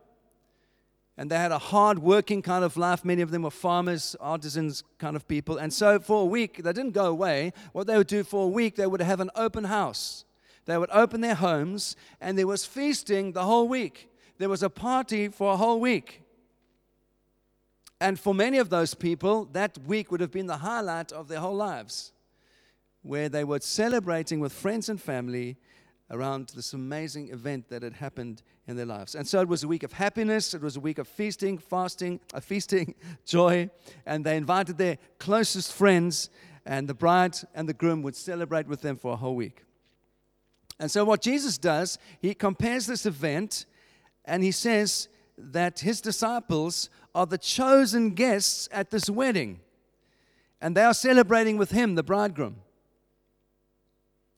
And 1.17 1.29
they 1.29 1.36
had 1.36 1.51
a 1.51 1.60
hard 1.60 2.00
working 2.00 2.41
kind 2.41 2.63
of 2.63 2.77
life. 2.77 3.03
Many 3.03 3.22
of 3.22 3.32
them 3.32 3.41
were 3.41 3.51
farmers, 3.51 4.15
artisans 4.22 4.86
kind 4.98 5.17
of 5.17 5.27
people. 5.27 5.58
And 5.58 5.74
so 5.74 6.00
for 6.00 6.22
a 6.22 6.25
week, 6.25 6.63
they 6.63 6.72
didn't 6.72 6.93
go 6.93 7.08
away. 7.08 7.51
What 7.74 7.88
they 7.88 7.98
would 7.98 8.08
do 8.08 8.24
for 8.24 8.46
a 8.46 8.48
week, 8.48 8.77
they 8.77 8.88
would 8.88 9.01
have 9.01 9.20
an 9.20 9.29
open 9.36 9.65
house. 9.65 10.24
They 10.67 10.77
would 10.77 10.89
open 10.93 11.20
their 11.20 11.36
homes, 11.36 11.98
and 12.22 12.38
there 12.38 12.48
was 12.48 12.65
feasting 12.65 13.34
the 13.34 13.43
whole 13.43 13.67
week. 13.67 14.08
There 14.37 14.49
was 14.49 14.63
a 14.63 14.69
party 14.69 15.27
for 15.29 15.53
a 15.53 15.57
whole 15.57 15.79
week. 15.79 16.21
And 18.01 18.19
for 18.19 18.33
many 18.33 18.57
of 18.57 18.69
those 18.69 18.93
people, 18.93 19.45
that 19.53 19.77
week 19.85 20.11
would 20.11 20.19
have 20.19 20.31
been 20.31 20.47
the 20.47 20.57
highlight 20.57 21.11
of 21.11 21.27
their 21.27 21.39
whole 21.39 21.55
lives 21.55 22.11
where 23.01 23.29
they 23.29 23.43
were 23.43 23.59
celebrating 23.59 24.39
with 24.39 24.51
friends 24.51 24.89
and 24.89 24.99
family 25.01 25.57
around 26.09 26.49
this 26.55 26.73
amazing 26.73 27.29
event 27.29 27.69
that 27.69 27.81
had 27.81 27.93
happened 27.93 28.41
in 28.67 28.75
their 28.75 28.85
lives. 28.85 29.15
And 29.15 29.27
so 29.27 29.41
it 29.41 29.47
was 29.47 29.63
a 29.63 29.67
week 29.67 29.83
of 29.83 29.93
happiness, 29.93 30.53
it 30.53 30.61
was 30.61 30.77
a 30.77 30.79
week 30.79 30.97
of 30.97 31.07
feasting, 31.07 31.57
fasting, 31.57 32.19
a 32.33 32.41
feasting, 32.41 32.95
joy, 33.25 33.69
and 34.05 34.25
they 34.25 34.37
invited 34.37 34.77
their 34.77 34.97
closest 35.19 35.73
friends, 35.73 36.29
and 36.65 36.87
the 36.87 36.93
bride 36.93 37.35
and 37.53 37.67
the 37.67 37.73
groom 37.73 38.01
would 38.03 38.15
celebrate 38.15 38.67
with 38.67 38.81
them 38.81 38.95
for 38.95 39.13
a 39.13 39.17
whole 39.17 39.35
week. 39.35 39.63
And 40.79 40.89
so 40.89 41.03
what 41.05 41.21
Jesus 41.21 41.57
does, 41.57 41.97
he 42.19 42.33
compares 42.33 42.85
this 42.85 43.05
event 43.05 43.65
and 44.25 44.43
he 44.43 44.51
says 44.51 45.07
that 45.37 45.79
his 45.79 46.01
disciples 46.01 46.89
are 47.15 47.25
the 47.25 47.37
chosen 47.37 48.11
guests 48.11 48.69
at 48.71 48.91
this 48.91 49.09
wedding. 49.09 49.59
And 50.61 50.77
they 50.77 50.83
are 50.83 50.93
celebrating 50.93 51.57
with 51.57 51.71
him, 51.71 51.95
the 51.95 52.03
bridegroom. 52.03 52.57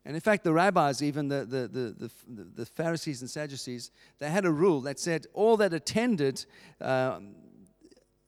And 0.05 0.15
in 0.15 0.21
fact, 0.21 0.43
the 0.43 0.53
rabbis, 0.53 1.01
even 1.01 1.27
the, 1.27 1.45
the, 1.45 1.67
the, 1.67 2.45
the, 2.55 2.65
Pharisees 2.65 3.21
and 3.21 3.29
Sadducees, 3.29 3.91
they 4.19 4.29
had 4.29 4.45
a 4.45 4.51
rule 4.51 4.81
that 4.81 4.99
said 4.99 5.25
all 5.33 5.57
that 5.57 5.73
attended 5.73 6.45
uh, 6.79 7.19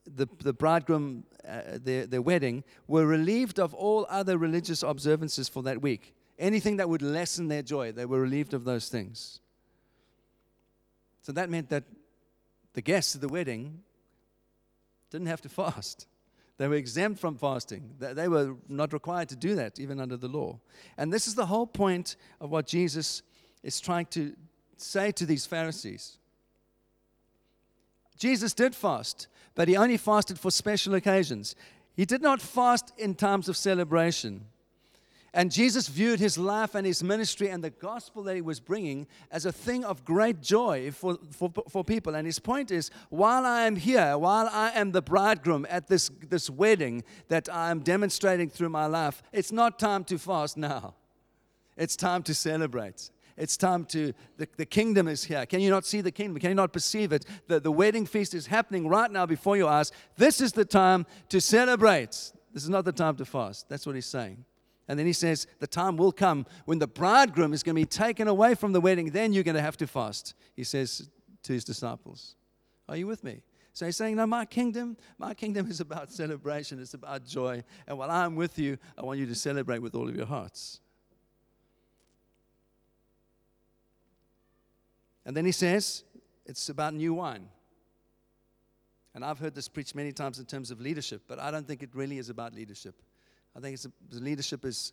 the, 0.04 0.28
the 0.40 0.52
bridegroom, 0.52 1.24
uh, 1.48 1.78
their, 1.82 2.06
their 2.06 2.22
wedding, 2.22 2.64
were 2.88 3.06
relieved 3.06 3.60
of 3.60 3.74
all 3.74 4.06
other 4.08 4.38
religious 4.38 4.82
observances 4.82 5.48
for 5.48 5.62
that 5.62 5.80
week. 5.80 6.14
Anything 6.36 6.76
that 6.78 6.88
would 6.88 7.02
lessen 7.02 7.46
their 7.46 7.62
joy, 7.62 7.92
they 7.92 8.06
were 8.06 8.20
relieved 8.20 8.54
of 8.54 8.64
those 8.64 8.88
things. 8.88 9.40
So 11.28 11.32
that 11.32 11.50
meant 11.50 11.68
that 11.68 11.84
the 12.72 12.80
guests 12.80 13.14
at 13.14 13.20
the 13.20 13.28
wedding 13.28 13.82
didn't 15.10 15.26
have 15.26 15.42
to 15.42 15.50
fast. 15.50 16.06
They 16.56 16.66
were 16.66 16.76
exempt 16.76 17.20
from 17.20 17.36
fasting. 17.36 17.96
They 17.98 18.28
were 18.28 18.54
not 18.66 18.94
required 18.94 19.28
to 19.28 19.36
do 19.36 19.54
that, 19.56 19.78
even 19.78 20.00
under 20.00 20.16
the 20.16 20.26
law. 20.26 20.58
And 20.96 21.12
this 21.12 21.26
is 21.26 21.34
the 21.34 21.44
whole 21.44 21.66
point 21.66 22.16
of 22.40 22.48
what 22.48 22.66
Jesus 22.66 23.20
is 23.62 23.78
trying 23.78 24.06
to 24.06 24.34
say 24.78 25.12
to 25.12 25.26
these 25.26 25.44
Pharisees. 25.44 26.16
Jesus 28.16 28.54
did 28.54 28.74
fast, 28.74 29.28
but 29.54 29.68
he 29.68 29.76
only 29.76 29.98
fasted 29.98 30.38
for 30.38 30.50
special 30.50 30.94
occasions. 30.94 31.54
He 31.94 32.06
did 32.06 32.22
not 32.22 32.40
fast 32.40 32.94
in 32.96 33.14
times 33.14 33.50
of 33.50 33.56
celebration. 33.58 34.46
And 35.34 35.52
Jesus 35.52 35.88
viewed 35.88 36.20
his 36.20 36.38
life 36.38 36.74
and 36.74 36.86
his 36.86 37.04
ministry 37.04 37.48
and 37.48 37.62
the 37.62 37.70
gospel 37.70 38.22
that 38.22 38.34
he 38.34 38.40
was 38.40 38.60
bringing 38.60 39.06
as 39.30 39.44
a 39.44 39.52
thing 39.52 39.84
of 39.84 40.04
great 40.04 40.40
joy 40.40 40.90
for, 40.90 41.18
for, 41.30 41.52
for 41.68 41.84
people. 41.84 42.14
And 42.14 42.26
his 42.26 42.38
point 42.38 42.70
is 42.70 42.90
while 43.10 43.44
I 43.44 43.66
am 43.66 43.76
here, 43.76 44.16
while 44.16 44.48
I 44.50 44.70
am 44.70 44.92
the 44.92 45.02
bridegroom 45.02 45.66
at 45.68 45.86
this, 45.86 46.10
this 46.28 46.48
wedding 46.48 47.04
that 47.28 47.48
I 47.52 47.70
am 47.70 47.80
demonstrating 47.80 48.48
through 48.48 48.70
my 48.70 48.86
life, 48.86 49.22
it's 49.32 49.52
not 49.52 49.78
time 49.78 50.04
to 50.04 50.18
fast 50.18 50.56
now. 50.56 50.94
It's 51.76 51.94
time 51.94 52.22
to 52.24 52.34
celebrate. 52.34 53.10
It's 53.36 53.56
time 53.56 53.84
to, 53.86 54.12
the, 54.36 54.48
the 54.56 54.66
kingdom 54.66 55.06
is 55.06 55.24
here. 55.24 55.46
Can 55.46 55.60
you 55.60 55.70
not 55.70 55.84
see 55.84 56.00
the 56.00 56.10
kingdom? 56.10 56.40
Can 56.40 56.50
you 56.50 56.56
not 56.56 56.72
perceive 56.72 57.12
it? 57.12 57.24
The, 57.46 57.60
the 57.60 57.70
wedding 57.70 58.04
feast 58.06 58.34
is 58.34 58.46
happening 58.46 58.88
right 58.88 59.10
now 59.10 59.26
before 59.26 59.56
your 59.56 59.68
eyes. 59.68 59.92
This 60.16 60.40
is 60.40 60.52
the 60.52 60.64
time 60.64 61.06
to 61.28 61.40
celebrate. 61.40 62.32
This 62.52 62.64
is 62.64 62.68
not 62.68 62.84
the 62.84 62.92
time 62.92 63.14
to 63.16 63.24
fast. 63.24 63.68
That's 63.68 63.86
what 63.86 63.94
he's 63.94 64.06
saying. 64.06 64.44
And 64.88 64.98
then 64.98 65.06
he 65.06 65.12
says, 65.12 65.46
The 65.60 65.66
time 65.66 65.96
will 65.96 66.12
come 66.12 66.46
when 66.64 66.78
the 66.78 66.86
bridegroom 66.86 67.52
is 67.52 67.62
going 67.62 67.76
to 67.76 67.80
be 67.80 67.86
taken 67.86 68.26
away 68.26 68.54
from 68.54 68.72
the 68.72 68.80
wedding. 68.80 69.10
Then 69.10 69.32
you're 69.32 69.44
going 69.44 69.54
to 69.54 69.62
have 69.62 69.76
to 69.78 69.86
fast. 69.86 70.34
He 70.56 70.64
says 70.64 71.10
to 71.42 71.52
his 71.52 71.62
disciples, 71.62 72.34
Are 72.88 72.96
you 72.96 73.06
with 73.06 73.22
me? 73.22 73.42
So 73.74 73.86
he's 73.86 73.96
saying, 73.96 74.16
No, 74.16 74.26
my 74.26 74.46
kingdom, 74.46 74.96
my 75.18 75.34
kingdom 75.34 75.70
is 75.70 75.80
about 75.80 76.10
celebration, 76.10 76.80
it's 76.80 76.94
about 76.94 77.26
joy. 77.26 77.62
And 77.86 77.98
while 77.98 78.10
I'm 78.10 78.34
with 78.34 78.58
you, 78.58 78.78
I 78.96 79.02
want 79.02 79.18
you 79.18 79.26
to 79.26 79.34
celebrate 79.34 79.80
with 79.80 79.94
all 79.94 80.08
of 80.08 80.16
your 80.16 80.26
hearts. 80.26 80.80
And 85.26 85.36
then 85.36 85.44
he 85.44 85.52
says, 85.52 86.04
It's 86.46 86.70
about 86.70 86.94
new 86.94 87.12
wine. 87.12 87.48
And 89.14 89.24
I've 89.24 89.38
heard 89.38 89.54
this 89.54 89.68
preached 89.68 89.94
many 89.94 90.12
times 90.12 90.38
in 90.38 90.46
terms 90.46 90.70
of 90.70 90.80
leadership, 90.80 91.22
but 91.26 91.38
I 91.38 91.50
don't 91.50 91.66
think 91.66 91.82
it 91.82 91.90
really 91.92 92.18
is 92.18 92.30
about 92.30 92.54
leadership. 92.54 92.94
I 93.58 93.60
think 93.60 93.76
a, 93.84 94.14
leadership 94.14 94.64
is, 94.64 94.92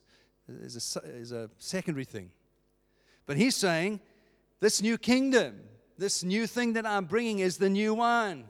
is, 0.50 0.98
a, 0.98 1.08
is 1.08 1.32
a 1.32 1.52
secondary 1.60 2.04
thing. 2.04 2.32
But 3.28 3.38
he's 3.38 3.56
saying, 3.56 4.00
this 4.60 4.82
new 4.82 4.98
kingdom, 4.98 5.62
this 6.00 6.24
new 6.24 6.48
thing 6.48 6.74
that 6.74 6.84
I'm 6.84 7.06
bringing 7.06 7.40
is 7.40 7.58
the 7.58 7.70
new 7.70 7.94
one. 7.94 8.46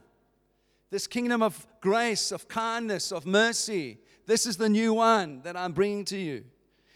This 0.89 1.05
kingdom 1.05 1.41
of 1.41 1.67
grace, 1.81 2.31
of 2.31 2.47
kindness, 2.47 3.11
of 3.11 3.25
mercy. 3.25 3.97
This 4.25 4.45
is 4.45 4.55
the 4.55 4.69
new 4.69 4.93
one 4.93 5.41
that 5.41 5.57
I'm 5.57 5.73
bringing 5.73 6.05
to 6.05 6.17
you. 6.17 6.45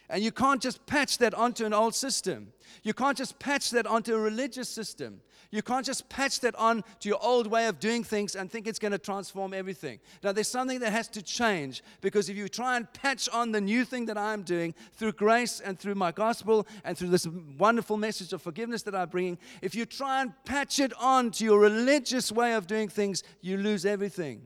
And 0.10 0.24
you 0.24 0.32
can't 0.32 0.62
just 0.62 0.86
patch 0.88 1.20
that 1.20 1.34
onto 1.34 1.66
an 1.66 1.74
old 1.74 1.94
system. 1.94 2.51
You 2.84 2.94
can't 2.94 3.18
just 3.18 3.38
patch 3.38 3.70
that 3.72 3.86
onto 3.86 4.16
a 4.16 4.20
religious 4.20 4.68
system. 4.68 5.22
You 5.51 5.63
can't 5.63 5.86
just 5.86 6.10
patch 6.10 6.42
that 6.42 6.56
on 6.56 6.84
to 7.00 7.10
your 7.10 7.18
old 7.24 7.48
way 7.48 7.66
of 7.68 7.80
doing 7.80 8.04
things 8.04 8.36
and 8.36 8.51
think 8.51 8.68
it's 8.68 8.78
going 8.78 8.92
to 8.92 9.00
transform 9.00 9.54
everything. 9.54 10.00
Now, 10.24 10.32
there's 10.32 10.48
something 10.48 10.80
that 10.80 10.92
has 10.92 11.08
to 11.10 11.24
change 11.24 11.84
because 12.01 12.30
if 12.30 12.38
you 12.38 12.48
try 12.48 12.78
and 12.78 12.92
patch 12.94 13.28
on 13.30 13.51
the 13.51 13.62
new 13.62 13.84
thing 13.84 14.06
that 14.06 14.18
I'm 14.18 14.44
doing 14.44 14.75
through 14.94 15.13
grace 15.13 15.60
and 15.60 15.80
through 15.80 15.96
my 15.96 16.12
gospel 16.12 16.68
and 16.84 16.96
through 16.96 17.10
this 17.10 17.28
wonderful 17.58 17.98
message 17.98 18.32
of 18.32 18.44
forgiveness 18.44 18.84
that 18.84 18.94
I'm 18.94 19.10
bringing, 19.10 19.39
if 19.62 19.74
you 19.74 19.86
try 19.86 20.22
and 20.22 20.34
patch 20.46 20.80
it 20.80 20.94
on 21.00 21.32
to 21.32 21.44
your 21.44 21.60
religious 21.60 22.32
way 22.32 22.54
of 22.54 22.68
doing 22.68 22.88
things, 22.88 23.24
you 23.42 23.58
lose 23.58 23.86
everything. 23.86 24.42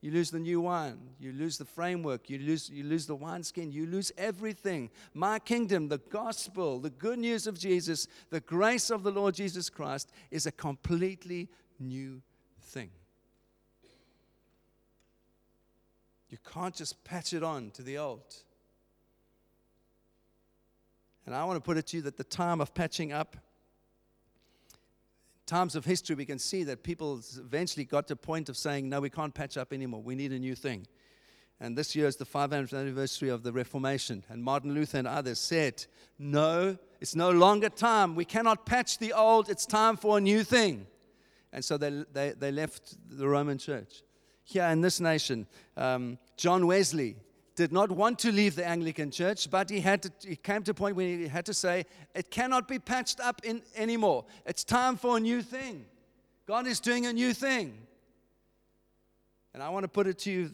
You 0.00 0.10
lose 0.12 0.30
the 0.30 0.38
new 0.38 0.62
wine. 0.62 0.98
You 1.18 1.32
lose 1.32 1.58
the 1.58 1.66
framework. 1.66 2.30
You 2.30 2.38
lose, 2.38 2.70
you 2.70 2.84
lose 2.84 3.06
the 3.06 3.14
wineskin. 3.14 3.70
You 3.70 3.86
lose 3.86 4.10
everything. 4.16 4.90
My 5.12 5.38
kingdom, 5.38 5.88
the 5.88 5.98
gospel, 5.98 6.78
the 6.80 6.90
good 6.90 7.18
news 7.18 7.46
of 7.46 7.58
Jesus, 7.58 8.06
the 8.30 8.40
grace 8.40 8.90
of 8.90 9.02
the 9.02 9.10
Lord 9.10 9.34
Jesus 9.34 9.68
Christ 9.68 10.10
is 10.30 10.46
a 10.46 10.52
completely 10.52 11.50
new 11.78 12.22
thing. 12.62 12.90
You 16.30 16.38
can't 16.50 16.74
just 16.74 17.02
patch 17.04 17.34
it 17.34 17.42
on 17.42 17.70
to 17.72 17.82
the 17.82 17.98
old. 17.98 18.34
And 21.26 21.34
I 21.34 21.44
want 21.44 21.56
to 21.56 21.60
put 21.60 21.76
it 21.76 21.88
to 21.88 21.98
you 21.98 22.02
that 22.04 22.16
the 22.16 22.24
time 22.24 22.60
of 22.60 22.72
patching 22.72 23.12
up 23.12 23.36
times 25.50 25.74
of 25.74 25.84
history, 25.84 26.14
we 26.14 26.24
can 26.24 26.38
see 26.38 26.62
that 26.64 26.84
people 26.84 27.20
eventually 27.36 27.84
got 27.84 28.06
to 28.06 28.14
a 28.14 28.16
point 28.16 28.48
of 28.48 28.56
saying, 28.56 28.88
no, 28.88 29.00
we 29.00 29.10
can't 29.10 29.34
patch 29.34 29.56
up 29.56 29.72
anymore. 29.72 30.00
We 30.00 30.14
need 30.14 30.32
a 30.32 30.38
new 30.38 30.54
thing. 30.54 30.86
And 31.58 31.76
this 31.76 31.96
year 31.96 32.06
is 32.06 32.16
the 32.16 32.24
500th 32.24 32.72
anniversary 32.72 33.28
of 33.30 33.42
the 33.42 33.52
Reformation. 33.52 34.24
And 34.28 34.44
Martin 34.44 34.72
Luther 34.72 34.98
and 34.98 35.08
others 35.08 35.40
said, 35.40 35.84
no, 36.18 36.78
it's 37.00 37.16
no 37.16 37.30
longer 37.30 37.68
time. 37.68 38.14
We 38.14 38.24
cannot 38.24 38.64
patch 38.64 38.98
the 38.98 39.12
old. 39.12 39.50
It's 39.50 39.66
time 39.66 39.96
for 39.96 40.18
a 40.18 40.20
new 40.20 40.44
thing. 40.44 40.86
And 41.52 41.64
so 41.64 41.76
they, 41.76 42.04
they, 42.12 42.30
they 42.30 42.52
left 42.52 42.96
the 43.10 43.28
Roman 43.28 43.58
church. 43.58 44.02
Here 44.44 44.64
in 44.66 44.80
this 44.80 45.00
nation, 45.00 45.48
um, 45.76 46.18
John 46.36 46.66
Wesley 46.68 47.16
did 47.60 47.72
not 47.72 47.92
want 47.92 48.18
to 48.20 48.32
leave 48.32 48.56
the 48.56 48.66
Anglican 48.66 49.10
church, 49.10 49.50
but 49.50 49.68
he, 49.68 49.80
had 49.80 50.02
to, 50.04 50.12
he 50.26 50.34
came 50.34 50.62
to 50.62 50.70
a 50.70 50.74
point 50.74 50.96
where 50.96 51.06
he 51.06 51.28
had 51.28 51.44
to 51.44 51.52
say, 51.52 51.84
it 52.14 52.30
cannot 52.30 52.66
be 52.66 52.78
patched 52.78 53.20
up 53.20 53.42
in, 53.44 53.60
anymore. 53.76 54.24
It's 54.46 54.64
time 54.64 54.96
for 54.96 55.18
a 55.18 55.20
new 55.20 55.42
thing. 55.42 55.84
God 56.46 56.66
is 56.66 56.80
doing 56.80 57.04
a 57.04 57.12
new 57.12 57.34
thing. 57.34 57.76
And 59.52 59.62
I 59.62 59.68
want 59.68 59.84
to 59.84 59.88
put 59.88 60.06
it 60.06 60.18
to 60.20 60.30
you 60.30 60.50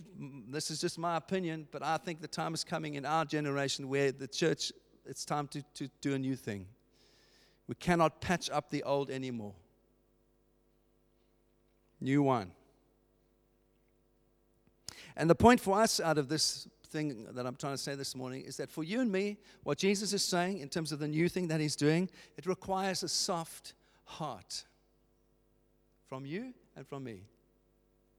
this 0.50 0.68
is 0.72 0.80
just 0.80 0.98
my 0.98 1.16
opinion, 1.16 1.68
but 1.70 1.80
I 1.80 1.96
think 1.96 2.20
the 2.20 2.26
time 2.26 2.54
is 2.54 2.64
coming 2.64 2.94
in 2.94 3.06
our 3.06 3.24
generation 3.24 3.88
where 3.88 4.10
the 4.10 4.26
church, 4.26 4.72
it's 5.04 5.24
time 5.24 5.46
to, 5.48 5.62
to 5.74 5.88
do 6.00 6.14
a 6.14 6.18
new 6.18 6.34
thing. 6.34 6.66
We 7.68 7.76
cannot 7.76 8.20
patch 8.20 8.50
up 8.50 8.70
the 8.70 8.82
old 8.82 9.10
anymore. 9.10 9.54
New 12.00 12.24
one. 12.24 12.50
And 15.16 15.30
the 15.30 15.34
point 15.34 15.60
for 15.60 15.80
us 15.80 15.98
out 15.98 16.18
of 16.18 16.28
this 16.28 16.68
thing 16.86 17.26
that 17.32 17.46
I'm 17.46 17.56
trying 17.56 17.74
to 17.74 17.78
say 17.78 17.94
this 17.94 18.14
morning 18.14 18.42
is 18.42 18.56
that 18.56 18.70
for 18.70 18.84
you 18.84 19.00
and 19.00 19.10
me, 19.10 19.38
what 19.62 19.78
Jesus 19.78 20.12
is 20.12 20.24
saying 20.24 20.58
in 20.58 20.68
terms 20.68 20.92
of 20.92 20.98
the 20.98 21.08
new 21.08 21.28
thing 21.28 21.48
that 21.48 21.60
he's 21.60 21.76
doing, 21.76 22.08
it 22.36 22.46
requires 22.46 23.02
a 23.02 23.08
soft 23.08 23.74
heart 24.04 24.64
from 26.08 26.24
you 26.24 26.54
and 26.76 26.86
from 26.86 27.04
me. 27.04 27.22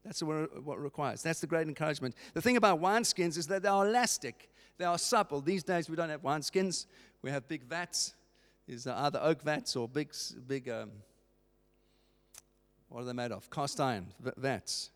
That's 0.04 0.22
what 0.22 0.80
requires. 0.80 1.22
That's 1.22 1.42
the 1.42 1.48
great 1.48 1.68
encouragement. 1.68 2.16
The 2.34 2.42
thing 2.42 2.58
about 2.58 2.82
wineskins 2.82 3.38
is 3.38 3.48
that 3.48 3.64
they 3.64 3.70
are 3.70 3.86
elastic, 3.88 4.50
they 4.78 4.86
are 4.86 4.98
supple. 4.98 5.42
These 5.42 5.64
days 5.64 5.90
we 5.90 5.96
don't 5.96 6.10
have 6.10 6.22
wineskins, 6.22 6.86
we 7.22 7.32
have 7.32 7.48
big 7.48 7.64
vats. 7.64 8.14
These 8.68 8.88
are 8.88 9.06
either 9.06 9.20
oak 9.22 9.42
vats 9.42 9.76
or 9.76 9.88
big, 9.88 10.14
big 10.48 10.70
um, 10.70 10.92
what 12.90 13.02
are 13.02 13.06
they 13.06 13.14
made 13.14 13.32
of? 13.32 13.50
Cast 13.50 13.80
iron 13.80 14.08
vats. 14.38 14.92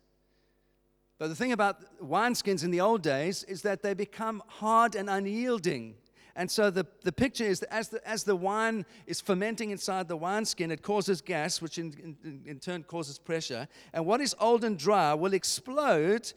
But 1.22 1.28
the 1.28 1.36
thing 1.36 1.52
about 1.52 1.76
wineskins 2.00 2.64
in 2.64 2.72
the 2.72 2.80
old 2.80 3.00
days 3.00 3.44
is 3.44 3.62
that 3.62 3.80
they 3.80 3.94
become 3.94 4.42
hard 4.48 4.96
and 4.96 5.08
unyielding. 5.08 5.94
And 6.34 6.50
so 6.50 6.68
the, 6.68 6.84
the 7.04 7.12
picture 7.12 7.44
is 7.44 7.60
that 7.60 7.72
as 7.72 7.90
the, 7.90 8.04
as 8.08 8.24
the 8.24 8.34
wine 8.34 8.84
is 9.06 9.20
fermenting 9.20 9.70
inside 9.70 10.08
the 10.08 10.16
wineskin, 10.16 10.72
it 10.72 10.82
causes 10.82 11.20
gas, 11.20 11.62
which 11.62 11.78
in, 11.78 12.16
in, 12.24 12.42
in 12.44 12.58
turn 12.58 12.82
causes 12.82 13.20
pressure. 13.20 13.68
And 13.92 14.04
what 14.04 14.20
is 14.20 14.34
old 14.40 14.64
and 14.64 14.76
dry 14.76 15.14
will 15.14 15.32
explode 15.32 16.32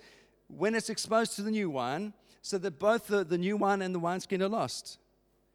when 0.50 0.76
it's 0.76 0.92
exposed 0.92 1.36
to 1.38 1.42
the 1.42 1.50
new 1.50 1.72
wine, 1.72 2.14
so 2.44 2.60
that 2.60 2.78
both 2.78 3.08
the, 3.08 3.24
the 3.24 3.40
new 3.40 3.58
wine 3.58 3.82
and 3.82 3.96
the 3.96 3.98
wineskin 3.98 4.44
are 4.44 4.50
lost. 4.50 5.00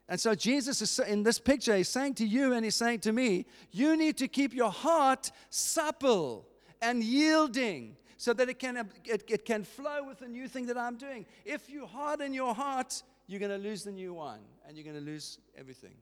And 0.09 0.21
so 0.21 0.35
Jesus 0.35 0.83
is 0.83 0.99
in 0.99 1.23
this 1.23 1.39
picture, 1.39 1.77
he's 1.77 1.89
saying 1.89 2.15
to 2.15 2.27
you 2.27 2.53
and 2.53 2.65
he's 2.65 2.75
saying 2.75 2.99
to 3.03 3.13
me, 3.13 3.47
you 3.71 3.97
need 3.97 4.17
to 4.17 4.27
keep 4.27 4.53
your 4.53 4.73
heart 4.73 5.31
supple 5.51 6.49
and 6.83 7.05
yielding 7.05 7.95
so 8.21 8.35
that 8.35 8.51
it 8.51 8.59
can, 8.59 8.77
it, 9.07 9.25
it 9.31 9.47
can 9.47 9.65
flow 9.65 10.05
with 10.07 10.19
the 10.19 10.29
new 10.29 10.47
thing 10.47 10.67
that 10.67 10.77
I'm 10.77 10.99
doing. 10.99 11.25
If 11.47 11.71
you 11.71 11.87
harden 11.87 12.35
your 12.35 12.55
heart, 12.55 13.03
you're 13.27 13.41
going 13.41 13.51
to 13.51 13.57
lose 13.57 13.83
the 13.83 13.93
new 13.93 14.13
wine 14.13 14.45
and 14.69 14.77
you're 14.77 14.85
going 14.85 15.03
to 15.03 15.11
lose 15.11 15.39
everything. 15.57 15.95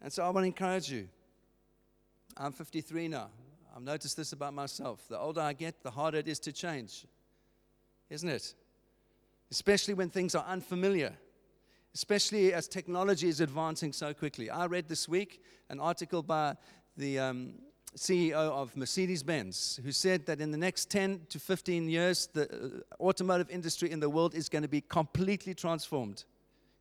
And 0.00 0.10
so 0.10 0.24
I 0.24 0.30
want 0.30 0.44
to 0.44 0.46
encourage 0.46 0.90
you. 0.90 1.06
I'm 2.34 2.52
53 2.52 3.08
now. 3.08 3.28
I've 3.76 3.82
noticed 3.82 4.16
this 4.16 4.32
about 4.32 4.54
myself. 4.54 5.06
The 5.10 5.18
older 5.18 5.42
I 5.42 5.52
get, 5.52 5.82
the 5.82 5.90
harder 5.90 6.16
it 6.16 6.26
is 6.26 6.38
to 6.38 6.50
change, 6.50 7.04
isn't 8.08 8.26
it? 8.26 8.54
Especially 9.50 9.92
when 9.92 10.08
things 10.08 10.34
are 10.34 10.46
unfamiliar, 10.46 11.12
especially 11.94 12.54
as 12.54 12.68
technology 12.68 13.28
is 13.28 13.42
advancing 13.42 13.92
so 13.92 14.14
quickly. 14.14 14.48
I 14.48 14.64
read 14.64 14.88
this 14.88 15.06
week 15.06 15.42
an 15.68 15.78
article 15.78 16.22
by 16.22 16.56
the 16.96 17.18
um, 17.18 17.52
CEO 17.96 18.32
of 18.32 18.76
Mercedes 18.76 19.22
Benz, 19.22 19.80
who 19.82 19.92
said 19.92 20.26
that 20.26 20.40
in 20.40 20.50
the 20.52 20.58
next 20.58 20.90
10 20.90 21.22
to 21.28 21.40
15 21.40 21.88
years, 21.88 22.28
the 22.32 22.82
uh, 22.98 23.02
automotive 23.02 23.50
industry 23.50 23.90
in 23.90 24.00
the 24.00 24.08
world 24.08 24.34
is 24.34 24.48
going 24.48 24.62
to 24.62 24.68
be 24.68 24.80
completely 24.80 25.54
transformed. 25.54 26.24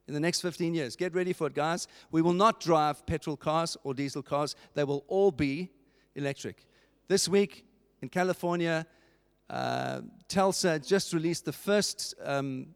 In 0.08 0.14
the 0.16 0.20
next 0.20 0.42
15 0.42 0.74
years. 0.74 0.96
Get 0.96 1.14
ready 1.14 1.34
for 1.34 1.46
it, 1.48 1.54
guys. 1.54 1.88
We 2.10 2.24
will 2.24 2.34
not 2.34 2.60
drive 2.60 3.06
petrol 3.06 3.38
cars 3.38 3.78
or 3.84 3.94
diesel 3.94 4.24
cars, 4.24 4.56
they 4.74 4.84
will 4.84 5.04
all 5.08 5.32
be 5.32 5.70
electric. 6.16 6.66
This 7.08 7.30
week 7.30 7.66
in 8.02 8.10
California, 8.10 8.88
uh, 9.50 10.02
Tesla 10.28 10.80
just 10.80 11.14
released 11.14 11.46
the 11.46 11.54
first 11.54 12.16
um, 12.24 12.68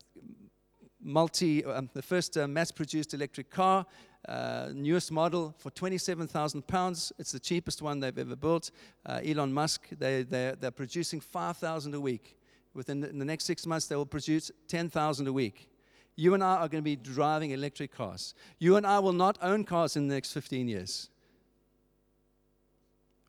multi, 1.01 1.63
um, 1.65 1.89
the 1.93 2.01
first 2.01 2.37
uh, 2.37 2.47
mass-produced 2.47 3.13
electric 3.13 3.49
car 3.49 3.85
uh, 4.27 4.69
newest 4.73 5.11
model 5.11 5.53
for 5.57 5.69
27,000 5.71 6.65
pounds. 6.67 7.11
It's 7.19 7.31
the 7.31 7.39
cheapest 7.39 7.81
one 7.81 7.99
they've 7.99 8.17
ever 8.17 8.35
built. 8.35 8.71
Uh, 9.05 9.19
Elon 9.23 9.53
Musk, 9.53 9.87
they, 9.97 10.23
they're, 10.23 10.55
they're 10.55 10.71
producing 10.71 11.19
5,000 11.19 11.93
a 11.93 11.99
week. 11.99 12.37
Within 12.73 13.01
the, 13.01 13.07
the 13.07 13.25
next 13.25 13.45
six 13.45 13.65
months, 13.65 13.87
they 13.87 13.95
will 13.95 14.05
produce 14.05 14.51
10,000 14.67 15.27
a 15.27 15.33
week. 15.33 15.69
You 16.15 16.33
and 16.33 16.43
I 16.43 16.57
are 16.57 16.67
going 16.67 16.81
to 16.81 16.89
be 16.89 16.95
driving 16.95 17.51
electric 17.51 17.91
cars. 17.91 18.35
You 18.59 18.75
and 18.77 18.85
I 18.85 18.99
will 18.99 19.13
not 19.13 19.37
own 19.41 19.63
cars 19.63 19.95
in 19.95 20.07
the 20.07 20.13
next 20.13 20.31
15 20.31 20.67
years. 20.67 21.09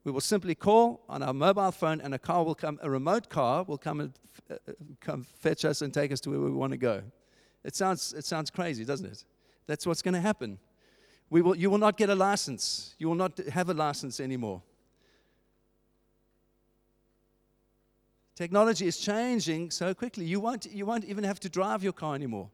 We 0.04 0.12
will 0.12 0.20
simply 0.20 0.54
call 0.54 1.02
on 1.08 1.22
our 1.22 1.32
mobile 1.32 1.72
phone, 1.72 2.02
and 2.02 2.14
a 2.14 2.18
car 2.18 2.44
will 2.44 2.54
come, 2.54 2.78
a 2.82 2.90
remote 2.90 3.30
car 3.30 3.64
will 3.64 3.78
come 3.78 4.00
and 4.00 4.12
uh, 4.50 4.56
come 5.00 5.22
fetch 5.22 5.64
us 5.64 5.80
and 5.80 5.94
take 5.94 6.12
us 6.12 6.20
to 6.20 6.30
where 6.30 6.40
we 6.40 6.50
want 6.50 6.72
to 6.72 6.76
go. 6.76 7.02
It 7.64 7.74
sounds, 7.74 8.12
it 8.12 8.26
sounds 8.26 8.50
crazy, 8.50 8.84
doesn't 8.84 9.06
it? 9.06 9.24
That's 9.66 9.86
what's 9.86 10.02
going 10.02 10.14
to 10.14 10.20
happen. 10.20 10.58
We 11.34 11.42
will, 11.42 11.56
you 11.56 11.68
will 11.68 11.78
not 11.78 11.96
get 11.96 12.10
a 12.10 12.14
license. 12.14 12.94
You 12.96 13.08
will 13.08 13.16
not 13.16 13.36
have 13.38 13.68
a 13.68 13.74
license 13.74 14.20
anymore. 14.20 14.62
Technology 18.36 18.86
is 18.86 18.98
changing 18.98 19.72
so 19.72 19.94
quickly. 19.94 20.26
You 20.26 20.38
won't, 20.38 20.72
you 20.72 20.86
won't 20.86 21.04
even 21.06 21.24
have 21.24 21.40
to 21.40 21.48
drive 21.48 21.82
your 21.82 21.92
car 21.92 22.14
anymore. 22.14 22.50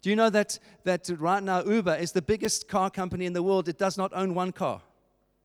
Do 0.00 0.08
you 0.08 0.16
know 0.16 0.30
that, 0.30 0.58
that 0.84 1.10
right 1.18 1.42
now 1.42 1.64
Uber 1.64 1.96
is 1.96 2.12
the 2.12 2.22
biggest 2.22 2.66
car 2.66 2.88
company 2.88 3.26
in 3.26 3.34
the 3.34 3.42
world? 3.42 3.68
It 3.68 3.76
does 3.76 3.98
not 3.98 4.10
own 4.14 4.34
one 4.34 4.52
car, 4.52 4.80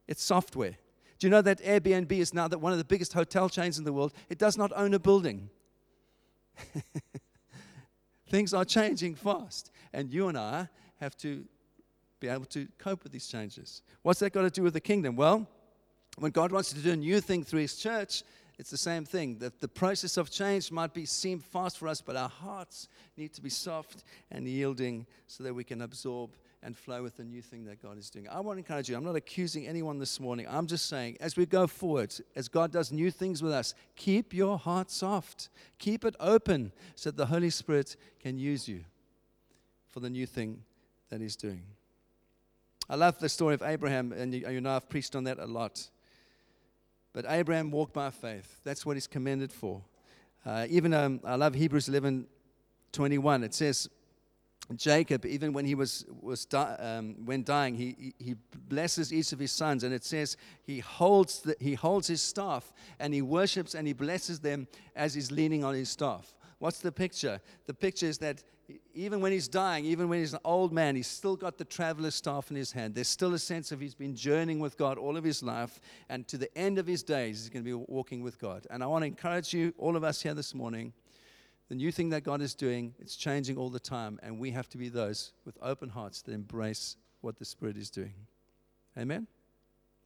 it's 0.08 0.24
software. 0.24 0.78
Do 1.18 1.28
you 1.28 1.32
know 1.32 1.42
that 1.42 1.62
Airbnb 1.62 2.14
is 2.14 2.34
now 2.34 2.48
one 2.48 2.72
of 2.72 2.78
the 2.78 2.86
biggest 2.86 3.12
hotel 3.12 3.50
chains 3.50 3.78
in 3.78 3.84
the 3.84 3.92
world? 3.92 4.14
It 4.30 4.38
does 4.38 4.58
not 4.58 4.72
own 4.74 4.94
a 4.94 5.00
building. 5.00 5.50
Things 8.30 8.54
are 8.54 8.64
changing 8.64 9.16
fast, 9.16 9.70
and 9.92 10.14
you 10.14 10.30
and 10.30 10.38
I 10.38 10.70
have 11.02 11.18
to 11.18 11.44
be 12.20 12.28
able 12.28 12.46
to 12.46 12.68
cope 12.78 13.04
with 13.04 13.12
these 13.12 13.28
changes. 13.28 13.82
What's 14.02 14.20
that 14.20 14.34
got 14.34 14.42
to 14.42 14.50
do 14.50 14.64
with 14.64 14.74
the 14.74 14.82
kingdom? 14.82 15.16
Well, 15.16 15.48
when 16.18 16.32
God 16.32 16.52
wants 16.52 16.74
to 16.74 16.80
do 16.80 16.92
a 16.92 16.96
new 16.96 17.22
thing 17.22 17.44
through 17.44 17.62
His 17.62 17.76
church, 17.76 18.24
it's 18.58 18.70
the 18.70 18.78
same 18.78 19.06
thing. 19.06 19.38
The, 19.38 19.54
the 19.62 19.70
process 19.70 20.18
of 20.18 20.30
change 20.30 20.70
might 20.70 20.94
be 20.94 21.06
seem 21.06 21.40
fast 21.40 21.78
for 21.78 21.88
us, 21.88 22.02
but 22.02 22.18
our 22.18 22.28
hearts 22.28 22.90
need 23.16 23.34
to 23.34 23.42
be 23.42 23.50
soft 23.50 24.04
and 24.30 24.46
yielding 24.46 25.06
so 25.28 25.46
that 25.46 25.54
we 25.54 25.64
can 25.64 25.82
absorb 25.82 26.32
and 26.62 26.76
flow 26.76 27.02
with 27.02 27.16
the 27.16 27.24
new 27.24 27.42
thing 27.42 27.64
that 27.66 27.82
God 27.82 27.98
is 27.98 28.10
doing. 28.10 28.28
I 28.28 28.42
want 28.42 28.58
to 28.58 28.60
encourage 28.60 28.90
you. 28.90 28.98
I'm 28.98 29.06
not 29.06 29.16
accusing 29.16 29.66
anyone 29.66 29.98
this 29.98 30.20
morning. 30.20 30.46
I'm 30.50 30.68
just 30.68 30.88
saying, 30.88 31.16
as 31.22 31.38
we 31.38 31.46
go 31.46 31.68
forward, 31.68 32.14
as 32.36 32.50
God 32.50 32.72
does 32.72 32.92
new 32.92 33.12
things 33.12 33.42
with 33.42 33.54
us, 33.54 33.74
keep 33.96 34.34
your 34.34 34.58
heart 34.58 34.92
soft. 34.92 35.50
Keep 35.78 36.04
it 36.04 36.16
open 36.20 36.74
so 36.96 37.12
that 37.12 37.18
the 37.18 37.28
Holy 37.28 37.50
Spirit 37.50 37.96
can 38.20 38.38
use 38.38 38.68
you 38.68 38.84
for 39.88 40.02
the 40.02 40.10
new 40.10 40.26
thing 40.26 40.64
that 41.10 41.22
He's 41.22 41.38
doing. 41.38 41.64
I 42.90 42.96
love 42.96 43.20
the 43.20 43.30
story 43.30 43.54
of 43.54 43.62
Abraham, 43.62 44.12
and 44.12 44.34
you, 44.34 44.50
you 44.50 44.62
know 44.62 44.76
I've 44.76 44.90
preached 44.90 45.16
on 45.16 45.24
that 45.26 45.38
a 45.38 45.46
lot. 45.46 45.90
But 47.14 47.26
Abraham 47.28 47.70
walked 47.70 47.94
by 47.94 48.10
faith. 48.10 48.62
That's 48.64 48.86
what 48.86 48.96
he's 48.96 49.08
commended 49.08 49.52
for. 49.52 49.82
Uh, 50.46 50.66
even 50.70 50.94
um, 50.94 51.20
I 51.24 51.36
love 51.36 51.54
Hebrews 51.54 51.88
11 51.88 52.26
21. 52.92 53.44
It 53.44 53.54
says, 53.54 53.88
Jacob, 54.76 55.26
even 55.26 55.54
when 55.54 55.66
he 55.66 55.76
was, 55.76 56.06
was 56.22 56.46
di- 56.46 56.76
um, 56.80 57.16
when 57.26 57.44
dying, 57.44 57.76
he, 57.76 58.14
he 58.18 58.36
blesses 58.68 59.14
each 59.14 59.32
of 59.32 59.40
his 59.40 59.52
sons, 59.52 59.84
and 59.84 59.94
it 59.94 60.04
says 60.04 60.38
he 60.64 60.80
holds, 60.80 61.42
the, 61.42 61.56
he 61.60 61.76
holds 61.76 62.08
his 62.08 62.22
staff 62.22 62.72
and 63.00 63.14
he 63.14 63.22
worships 63.22 63.76
and 63.76 63.88
he 63.88 63.94
blesses 63.94 64.40
them 64.40 64.68
as 64.96 65.14
he's 65.14 65.32
leaning 65.32 65.64
on 65.64 65.74
his 65.74 65.90
staff. 65.90 66.34
What's 66.60 66.80
the 66.80 66.92
picture? 66.92 67.42
The 67.68 67.74
picture 67.74 68.08
is 68.08 68.18
that 68.20 68.44
even 68.94 69.22
when 69.22 69.32
he's 69.32 69.48
dying, 69.48 69.86
even 69.86 70.10
when 70.10 70.20
he's 70.20 70.34
an 70.34 70.40
old 70.46 70.72
man, 70.72 70.96
he's 70.96 71.08
still 71.08 71.36
got 71.36 71.58
the 71.58 71.66
traveler's 71.66 72.16
staff 72.16 72.50
in 72.50 72.56
his 72.56 72.72
hand. 72.72 72.96
There's 72.96 73.08
still 73.08 73.34
a 73.34 73.40
sense 73.40 73.72
of 73.72 73.80
he's 73.80 73.96
been 73.96 74.16
journeying 74.16 74.60
with 74.60 74.78
God 74.78 74.98
all 74.98 75.18
of 75.18 75.24
his 75.24 75.42
life, 75.42 75.80
and 76.10 76.28
to 76.28 76.38
the 76.38 76.56
end 76.58 76.78
of 76.78 76.88
his 76.88 77.04
days, 77.04 77.40
he's 77.40 77.50
going 77.50 77.64
to 77.64 77.78
be 77.78 77.86
walking 77.88 78.22
with 78.22 78.40
God. 78.40 78.68
And 78.70 78.84
I 78.84 78.88
want 78.88 79.04
to 79.04 79.08
encourage 79.08 79.54
you, 79.54 79.74
all 79.78 79.96
of 79.96 80.04
us 80.04 80.22
here 80.22 80.34
this 80.34 80.54
morning, 80.54 80.94
the 81.70 81.76
new 81.76 81.92
thing 81.92 82.10
that 82.10 82.24
God 82.24 82.42
is 82.42 82.56
doing, 82.56 82.94
it's 83.00 83.16
changing 83.16 83.58
all 83.58 83.70
the 83.70 83.80
time, 83.80 84.20
and 84.24 84.40
we 84.40 84.52
have 84.52 84.68
to 84.70 84.78
be 84.78 84.90
those 84.90 85.34
with 85.46 85.58
open 85.62 85.90
hearts 85.90 86.22
that 86.24 86.34
embrace 86.34 86.98
what 87.22 87.38
the 87.38 87.46
Spirit 87.46 87.78
is 87.78 87.90
doing. 87.90 88.14
Amen? 88.98 89.28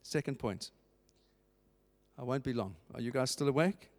Second 0.02 0.39
point. 0.39 0.71
I 2.17 2.23
won't 2.23 2.43
be 2.43 2.54
long. 2.54 2.76
Are 2.93 3.02
you 3.02 3.12
guys 3.12 3.32
still 3.32 3.47
awake? 3.47 3.89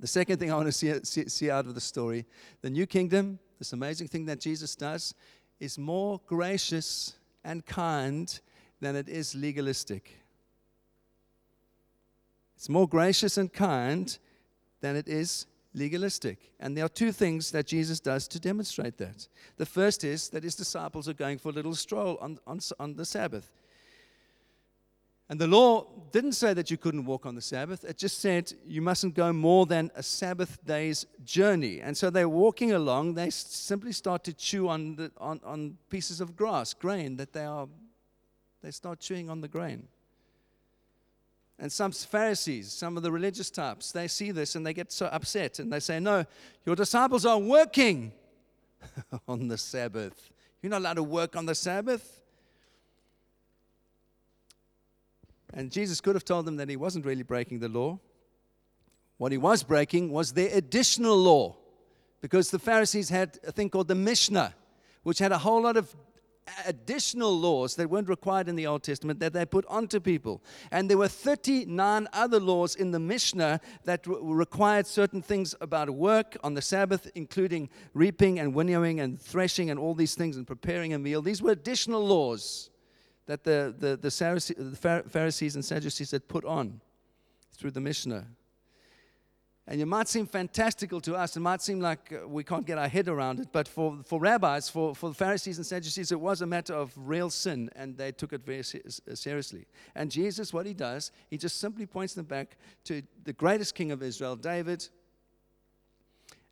The 0.00 0.06
second 0.06 0.38
thing 0.38 0.52
I 0.52 0.54
want 0.54 0.66
to 0.66 0.72
see, 0.72 0.92
see, 1.02 1.28
see, 1.28 1.50
out 1.50 1.66
of 1.66 1.74
the 1.74 1.80
story 1.80 2.24
the 2.62 2.70
new 2.70 2.86
kingdom, 2.86 3.38
this 3.58 3.72
amazing 3.72 4.08
thing 4.08 4.26
that 4.26 4.40
Jesus 4.40 4.76
does, 4.76 5.14
is 5.58 5.76
more 5.78 6.20
gracious 6.26 7.14
and 7.44 7.66
kind 7.66 8.40
than 8.80 8.94
it 8.94 9.08
is 9.08 9.34
legalistic. 9.34 10.20
It's 12.56 12.68
more 12.68 12.88
gracious 12.88 13.38
and 13.38 13.52
kind 13.52 14.16
than 14.80 14.96
it 14.96 15.08
is 15.08 15.46
legalistic. 15.74 16.52
And 16.60 16.76
there 16.76 16.84
are 16.84 16.88
two 16.88 17.12
things 17.12 17.50
that 17.50 17.66
Jesus 17.66 18.00
does 18.00 18.28
to 18.28 18.40
demonstrate 18.40 18.98
that. 18.98 19.28
The 19.56 19.66
first 19.66 20.04
is 20.04 20.28
that 20.30 20.44
his 20.44 20.54
disciples 20.54 21.08
are 21.08 21.14
going 21.14 21.38
for 21.38 21.50
a 21.50 21.52
little 21.52 21.74
stroll 21.74 22.18
on, 22.20 22.38
on, 22.46 22.60
on 22.78 22.94
the 22.94 23.04
Sabbath. 23.04 23.50
And 25.30 25.38
the 25.38 25.46
law 25.46 25.86
didn't 26.10 26.32
say 26.32 26.54
that 26.54 26.70
you 26.70 26.78
couldn't 26.78 27.04
walk 27.04 27.26
on 27.26 27.34
the 27.34 27.42
Sabbath. 27.42 27.84
It 27.84 27.98
just 27.98 28.20
said 28.20 28.52
you 28.64 28.80
mustn't 28.80 29.14
go 29.14 29.30
more 29.32 29.66
than 29.66 29.90
a 29.94 30.02
Sabbath 30.02 30.58
day's 30.64 31.04
journey. 31.22 31.80
And 31.80 31.96
so 31.96 32.08
they're 32.08 32.28
walking 32.28 32.72
along. 32.72 33.14
They 33.14 33.28
simply 33.28 33.92
start 33.92 34.24
to 34.24 34.32
chew 34.32 34.68
on, 34.68 34.96
the, 34.96 35.12
on, 35.18 35.40
on 35.44 35.76
pieces 35.90 36.22
of 36.22 36.34
grass, 36.34 36.72
grain 36.72 37.16
that 37.16 37.34
they 37.34 37.44
are, 37.44 37.68
they 38.62 38.70
start 38.70 39.00
chewing 39.00 39.28
on 39.28 39.42
the 39.42 39.48
grain. 39.48 39.86
And 41.58 41.70
some 41.70 41.92
Pharisees, 41.92 42.72
some 42.72 42.96
of 42.96 43.02
the 43.02 43.10
religious 43.10 43.50
types, 43.50 43.92
they 43.92 44.08
see 44.08 44.30
this 44.30 44.54
and 44.54 44.64
they 44.64 44.72
get 44.72 44.92
so 44.92 45.06
upset 45.06 45.58
and 45.58 45.72
they 45.72 45.80
say, 45.80 45.98
No, 45.98 46.24
your 46.64 46.76
disciples 46.76 47.26
are 47.26 47.38
working 47.38 48.12
on 49.28 49.48
the 49.48 49.58
Sabbath. 49.58 50.30
You're 50.62 50.70
not 50.70 50.80
allowed 50.80 50.94
to 50.94 51.02
work 51.02 51.36
on 51.36 51.46
the 51.46 51.54
Sabbath. 51.54 52.20
And 55.58 55.72
Jesus 55.72 56.00
could 56.00 56.14
have 56.14 56.24
told 56.24 56.44
them 56.44 56.54
that 56.58 56.68
he 56.68 56.76
wasn't 56.76 57.04
really 57.04 57.24
breaking 57.24 57.58
the 57.58 57.68
law. 57.68 57.98
What 59.16 59.32
he 59.32 59.38
was 59.38 59.64
breaking 59.64 60.12
was 60.12 60.32
their 60.32 60.50
additional 60.56 61.16
law, 61.16 61.56
because 62.20 62.52
the 62.52 62.60
Pharisees 62.60 63.08
had 63.08 63.40
a 63.44 63.50
thing 63.50 63.68
called 63.68 63.88
the 63.88 63.96
Mishnah, 63.96 64.54
which 65.02 65.18
had 65.18 65.32
a 65.32 65.38
whole 65.38 65.60
lot 65.60 65.76
of 65.76 65.96
additional 66.64 67.36
laws 67.36 67.74
that 67.74 67.90
weren't 67.90 68.08
required 68.08 68.48
in 68.48 68.54
the 68.54 68.68
Old 68.68 68.84
Testament 68.84 69.18
that 69.18 69.32
they 69.32 69.44
put 69.44 69.66
onto 69.66 69.98
people. 69.98 70.44
And 70.70 70.88
there 70.88 70.96
were 70.96 71.08
39 71.08 72.06
other 72.12 72.38
laws 72.38 72.76
in 72.76 72.92
the 72.92 73.00
Mishnah 73.00 73.60
that 73.82 74.06
required 74.06 74.86
certain 74.86 75.22
things 75.22 75.56
about 75.60 75.90
work 75.90 76.36
on 76.44 76.54
the 76.54 76.62
Sabbath, 76.62 77.10
including 77.16 77.68
reaping 77.94 78.38
and 78.38 78.54
winnowing 78.54 79.00
and 79.00 79.20
threshing 79.20 79.70
and 79.70 79.80
all 79.80 79.96
these 79.96 80.14
things 80.14 80.36
and 80.36 80.46
preparing 80.46 80.94
a 80.94 81.00
meal. 81.00 81.20
These 81.20 81.42
were 81.42 81.50
additional 81.50 82.06
laws 82.06 82.70
that 83.28 83.44
the, 83.44 83.74
the, 83.78 83.96
the, 83.96 85.04
Pharisees 85.06 85.54
and 85.54 85.62
Sadducees 85.62 86.12
had 86.12 86.26
put 86.28 86.46
on 86.46 86.80
through 87.52 87.72
the 87.72 87.80
Mishnah. 87.80 88.26
And 89.66 89.82
it 89.82 89.84
might 89.84 90.08
seem 90.08 90.26
fantastical 90.26 90.98
to 91.02 91.14
us. 91.14 91.36
It 91.36 91.40
might 91.40 91.60
seem 91.60 91.78
like 91.78 92.10
uh, 92.10 92.26
we 92.26 92.42
can't 92.42 92.64
get 92.64 92.78
our 92.78 92.88
head 92.88 93.06
around 93.06 93.38
it. 93.38 93.48
But 93.52 93.68
for, 93.68 93.98
for 94.06 94.18
rabbis, 94.18 94.70
for, 94.70 94.94
for 94.94 95.10
the 95.10 95.14
Pharisees 95.14 95.58
and 95.58 95.66
Sadducees, 95.66 96.10
it 96.10 96.18
was 96.18 96.40
a 96.40 96.46
matter 96.46 96.72
of 96.72 96.90
real 96.96 97.28
sin, 97.28 97.68
and 97.76 97.98
they 97.98 98.12
took 98.12 98.32
it 98.32 98.46
very 98.46 98.60
uh, 98.60 99.14
seriously. 99.14 99.66
And 99.94 100.10
Jesus, 100.10 100.54
what 100.54 100.64
he 100.64 100.72
does, 100.72 101.12
he 101.28 101.36
just 101.36 101.60
simply 101.60 101.84
points 101.84 102.14
them 102.14 102.24
back 102.24 102.56
to 102.84 103.02
the 103.24 103.34
greatest 103.34 103.74
king 103.74 103.92
of 103.92 104.02
Israel, 104.02 104.36
David. 104.36 104.88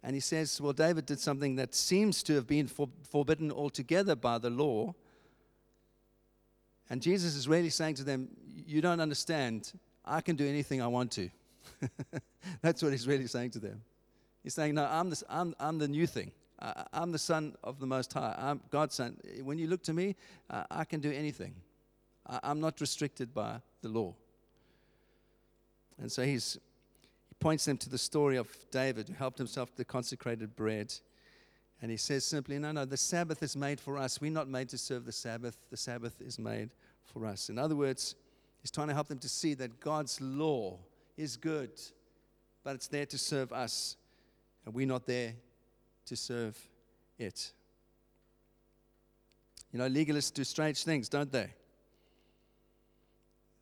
And 0.02 0.14
he 0.14 0.20
says, 0.20 0.60
Well, 0.60 0.74
David 0.74 1.06
did 1.06 1.20
something 1.20 1.56
that 1.56 1.74
seems 1.74 2.22
to 2.24 2.34
have 2.34 2.46
been 2.46 2.66
for, 2.66 2.90
forbidden 3.08 3.50
altogether 3.50 4.14
by 4.14 4.36
the 4.36 4.50
law 4.50 4.94
and 6.88 7.02
Jesus 7.02 7.34
is 7.34 7.48
really 7.48 7.70
saying 7.70 7.96
to 7.96 8.04
them, 8.04 8.28
You 8.66 8.80
don't 8.80 9.00
understand. 9.00 9.72
I 10.04 10.20
can 10.20 10.36
do 10.36 10.46
anything 10.46 10.80
I 10.80 10.86
want 10.86 11.10
to. 11.12 11.28
That's 12.62 12.82
what 12.82 12.92
he's 12.92 13.08
really 13.08 13.26
saying 13.26 13.50
to 13.52 13.58
them. 13.58 13.82
He's 14.42 14.54
saying, 14.54 14.74
No, 14.74 14.86
I'm, 14.86 15.10
the 15.10 15.22
I'm, 15.28 15.54
I'm 15.58 15.78
the 15.78 15.88
new 15.88 16.06
thing. 16.06 16.30
I, 16.60 16.84
am 16.94 17.12
the 17.12 17.18
Son 17.18 17.54
of 17.64 17.80
the 17.80 17.86
Most 17.86 18.12
High. 18.12 18.34
I'm 18.38 18.60
God's 18.70 18.94
Son. 18.94 19.16
When 19.42 19.58
you 19.58 19.66
look 19.66 19.82
to 19.84 19.92
me, 19.92 20.16
uh, 20.48 20.64
I 20.70 20.84
can 20.84 21.00
do 21.00 21.10
anything. 21.10 21.54
I, 22.28 22.40
I'm 22.44 22.60
not 22.60 22.80
restricted 22.80 23.34
by 23.34 23.60
the 23.82 23.88
law. 23.88 24.14
And 25.98 26.10
so 26.10 26.22
he's, 26.22 26.58
he 27.28 27.34
points 27.40 27.64
them 27.64 27.78
to 27.78 27.88
the 27.88 27.98
story 27.98 28.36
of 28.36 28.48
David, 28.70 29.08
who 29.08 29.14
helped 29.14 29.38
himself 29.38 29.70
to 29.72 29.76
the 29.76 29.84
consecrated 29.84 30.54
bread 30.54 30.94
and 31.82 31.90
he 31.90 31.96
says 31.96 32.24
simply, 32.24 32.58
no, 32.58 32.72
no, 32.72 32.84
the 32.84 32.96
Sabbath 32.96 33.42
is 33.42 33.56
made 33.56 33.80
for 33.80 33.98
us. 33.98 34.20
We're 34.20 34.30
not 34.30 34.48
made 34.48 34.68
to 34.70 34.78
serve 34.78 35.04
the 35.04 35.12
Sabbath. 35.12 35.56
The 35.70 35.76
Sabbath 35.76 36.20
is 36.20 36.38
made 36.38 36.70
for 37.04 37.26
us. 37.26 37.50
In 37.50 37.58
other 37.58 37.76
words, 37.76 38.14
he's 38.62 38.70
trying 38.70 38.88
to 38.88 38.94
help 38.94 39.08
them 39.08 39.18
to 39.18 39.28
see 39.28 39.54
that 39.54 39.78
God's 39.80 40.20
law 40.20 40.78
is 41.16 41.36
good, 41.36 41.70
but 42.64 42.74
it's 42.74 42.88
there 42.88 43.06
to 43.06 43.18
serve 43.18 43.52
us, 43.52 43.96
and 44.64 44.74
we're 44.74 44.86
not 44.86 45.06
there 45.06 45.34
to 46.06 46.16
serve 46.16 46.58
it. 47.18 47.52
You 49.72 49.78
know, 49.78 49.88
legalists 49.88 50.32
do 50.32 50.44
strange 50.44 50.84
things, 50.84 51.08
don't 51.08 51.30
they? 51.30 51.50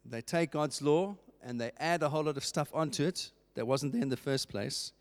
They 0.05 0.21
take 0.21 0.53
God's 0.53 0.81
law 0.83 1.17
and 1.43 1.61
they 1.61 1.73
add 1.79 2.03
a 2.03 2.09
whole 2.09 2.25
lot 2.25 2.37
of 2.37 2.45
stuff 2.45 2.71
onto 2.75 3.05
it 3.05 3.31
that 3.55 3.67
wasn't 3.67 3.93
there 3.93 4.03
in 4.03 4.11
the 4.11 4.17
first 4.17 4.49
place 4.49 4.93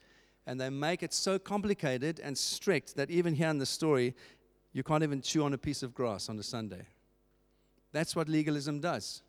and 0.46 0.60
they 0.60 0.70
make 0.70 1.04
it 1.04 1.14
so 1.14 1.40
complicated 1.40 2.20
and 2.20 2.38
strict 2.38 2.96
that 2.96 3.10
even 3.10 3.34
here 3.34 3.50
in 3.50 3.58
the 3.58 3.66
story, 3.66 4.14
you 4.74 4.84
can't 4.84 5.04
even 5.04 5.22
chew 5.22 5.44
on 5.44 5.54
a 5.54 5.58
piece 5.58 5.84
of 5.84 5.94
grass 5.94 6.30
on 6.30 6.38
a 6.38 6.44
Sunday. 6.44 6.86
That's 7.92 8.16
what 8.16 8.28
legalism 8.28 8.80
does. 8.80 9.22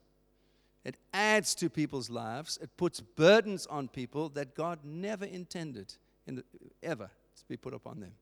It 0.84 0.96
adds 1.12 1.54
to 1.56 1.70
people's 1.70 2.10
lives, 2.10 2.58
it 2.60 2.76
puts 2.76 3.00
burdens 3.00 3.66
on 3.66 3.88
people 3.88 4.28
that 4.30 4.54
God 4.54 4.80
never 4.84 5.24
intended 5.24 5.94
in 6.26 6.36
the, 6.36 6.44
ever 6.82 7.10
to 7.36 7.44
be 7.48 7.56
put 7.56 7.72
upon 7.72 8.00
them. 8.00 8.12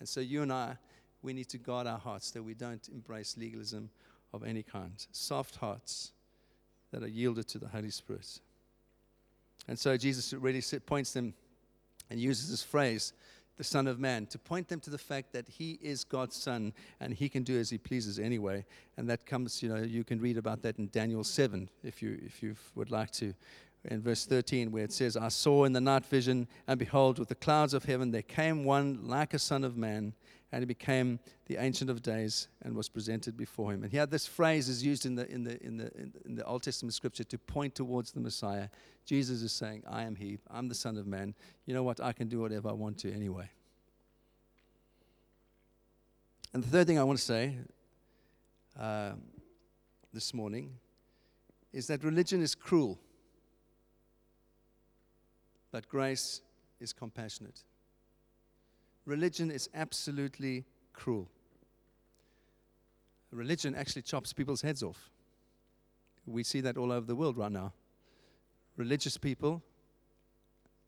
And 0.00 0.08
so 0.08 0.20
you 0.20 0.42
and 0.42 0.52
I, 0.52 0.76
we 1.22 1.32
need 1.32 1.48
to 1.50 1.58
guard 1.58 1.86
our 1.86 1.98
hearts 1.98 2.32
that 2.32 2.42
we 2.42 2.54
don't 2.54 2.88
embrace 2.88 3.36
legalism 3.38 3.90
of 4.32 4.42
any 4.44 4.62
kind. 4.62 4.92
Soft 5.12 5.56
hearts 5.56 6.12
that 6.90 7.02
are 7.02 7.08
yielded 7.08 7.46
to 7.48 7.58
the 7.58 7.68
Holy 7.68 7.90
Spirit. 7.90 8.40
And 9.68 9.78
so 9.78 9.96
Jesus 9.96 10.32
really 10.32 10.62
points 10.84 11.12
them 11.12 11.32
and 12.10 12.20
uses 12.20 12.50
this 12.50 12.62
phrase, 12.62 13.12
the 13.56 13.64
Son 13.64 13.86
of 13.86 14.00
Man, 14.00 14.26
to 14.26 14.38
point 14.38 14.68
them 14.68 14.80
to 14.80 14.90
the 14.90 14.98
fact 14.98 15.32
that 15.32 15.48
He 15.48 15.78
is 15.80 16.04
God's 16.04 16.36
Son 16.36 16.72
and 17.00 17.14
He 17.14 17.28
can 17.28 17.42
do 17.42 17.58
as 17.58 17.70
He 17.70 17.78
pleases 17.78 18.18
anyway. 18.18 18.64
And 18.96 19.08
that 19.08 19.26
comes, 19.26 19.62
you 19.62 19.68
know, 19.68 19.82
you 19.82 20.04
can 20.04 20.20
read 20.20 20.38
about 20.38 20.62
that 20.62 20.78
in 20.78 20.88
Daniel 20.88 21.24
7 21.24 21.68
if 21.82 22.02
you, 22.02 22.18
if 22.24 22.42
you 22.42 22.56
would 22.74 22.90
like 22.90 23.10
to. 23.12 23.34
In 23.86 24.00
verse 24.00 24.24
13, 24.24 24.72
where 24.72 24.84
it 24.84 24.92
says, 24.92 25.14
I 25.14 25.28
saw 25.28 25.64
in 25.64 25.74
the 25.74 25.80
night 25.80 26.06
vision, 26.06 26.48
and 26.66 26.78
behold, 26.78 27.18
with 27.18 27.28
the 27.28 27.34
clouds 27.34 27.74
of 27.74 27.84
heaven 27.84 28.10
there 28.10 28.22
came 28.22 28.64
one 28.64 28.98
like 29.02 29.34
a 29.34 29.38
Son 29.38 29.62
of 29.62 29.76
Man 29.76 30.14
and 30.54 30.62
he 30.62 30.66
became 30.66 31.18
the 31.46 31.56
Ancient 31.56 31.90
of 31.90 32.00
Days 32.00 32.46
and 32.62 32.76
was 32.76 32.88
presented 32.88 33.36
before 33.36 33.72
him. 33.72 33.82
And 33.82 33.90
here, 33.90 34.06
this 34.06 34.24
phrase 34.24 34.68
is 34.68 34.84
used 34.84 35.04
in 35.04 35.16
the, 35.16 35.28
in 35.28 35.42
the, 35.42 35.60
in 35.66 35.76
the, 35.76 35.90
in 36.24 36.36
the 36.36 36.44
Old 36.44 36.62
Testament 36.62 36.94
scripture 36.94 37.24
to 37.24 37.38
point 37.38 37.74
towards 37.74 38.12
the 38.12 38.20
Messiah. 38.20 38.68
Jesus 39.04 39.42
is 39.42 39.50
saying, 39.50 39.82
I 39.84 40.04
am 40.04 40.14
He, 40.14 40.38
I'm 40.48 40.68
the 40.68 40.74
Son 40.76 40.96
of 40.96 41.08
Man. 41.08 41.34
You 41.66 41.74
know 41.74 41.82
what? 41.82 42.00
I 42.00 42.12
can 42.12 42.28
do 42.28 42.40
whatever 42.40 42.68
I 42.68 42.72
want 42.72 42.98
to 42.98 43.12
anyway. 43.12 43.50
And 46.52 46.62
the 46.62 46.68
third 46.68 46.86
thing 46.86 47.00
I 47.00 47.02
want 47.02 47.18
to 47.18 47.24
say 47.24 47.56
uh, 48.78 49.14
this 50.12 50.32
morning 50.32 50.70
is 51.72 51.88
that 51.88 52.04
religion 52.04 52.40
is 52.40 52.54
cruel, 52.54 53.00
but 55.72 55.88
grace 55.88 56.42
is 56.78 56.92
compassionate 56.92 57.64
religion 59.04 59.50
is 59.50 59.68
absolutely 59.74 60.64
cruel. 60.92 61.28
Religion 63.30 63.74
actually 63.74 64.02
chops 64.02 64.32
people's 64.32 64.62
heads 64.62 64.82
off. 64.82 65.10
We 66.26 66.44
see 66.44 66.60
that 66.62 66.76
all 66.76 66.92
over 66.92 67.06
the 67.06 67.16
world 67.16 67.36
right 67.36 67.50
now. 67.50 67.72
Religious 68.76 69.16
people 69.16 69.62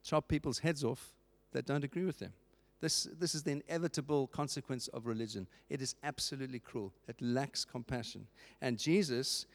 chop 0.03 0.29
people's 0.29 0.61
heads 0.61 0.85
off 0.85 1.13
that 1.53 1.67
don't 1.67 1.85
agree 1.85 2.05
with 2.05 2.19
them. 2.19 2.33
This, 2.81 3.09
this 3.19 3.35
is 3.35 3.43
the 3.43 3.63
inevitable 3.69 4.27
consequence 4.29 4.89
of 4.89 5.07
religion. 5.07 5.47
It 5.71 5.81
is 5.81 5.95
absolutely 6.05 6.61
cruel, 6.61 6.93
it 7.09 7.17
lacks 7.21 7.65
compassion. 7.65 8.27
And 8.61 8.79
Jesus 8.79 9.47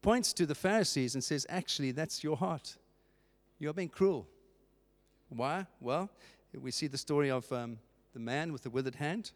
points 0.00 0.32
to 0.34 0.46
the 0.46 0.54
Pharisees 0.54 1.14
and 1.14 1.24
says, 1.24 1.46
Actually, 1.48 1.92
that's 1.92 2.22
your 2.22 2.36
heart. 2.36 2.76
You're 3.58 3.72
being 3.72 3.88
cruel. 3.88 4.26
Why? 5.28 5.66
Well, 5.80 6.10
we 6.60 6.70
see 6.70 6.86
the 6.86 6.98
story 6.98 7.30
of 7.30 7.50
um, 7.52 7.78
the 8.12 8.20
man 8.20 8.52
with 8.52 8.62
the 8.62 8.70
withered 8.70 8.94
hand. 8.94 9.32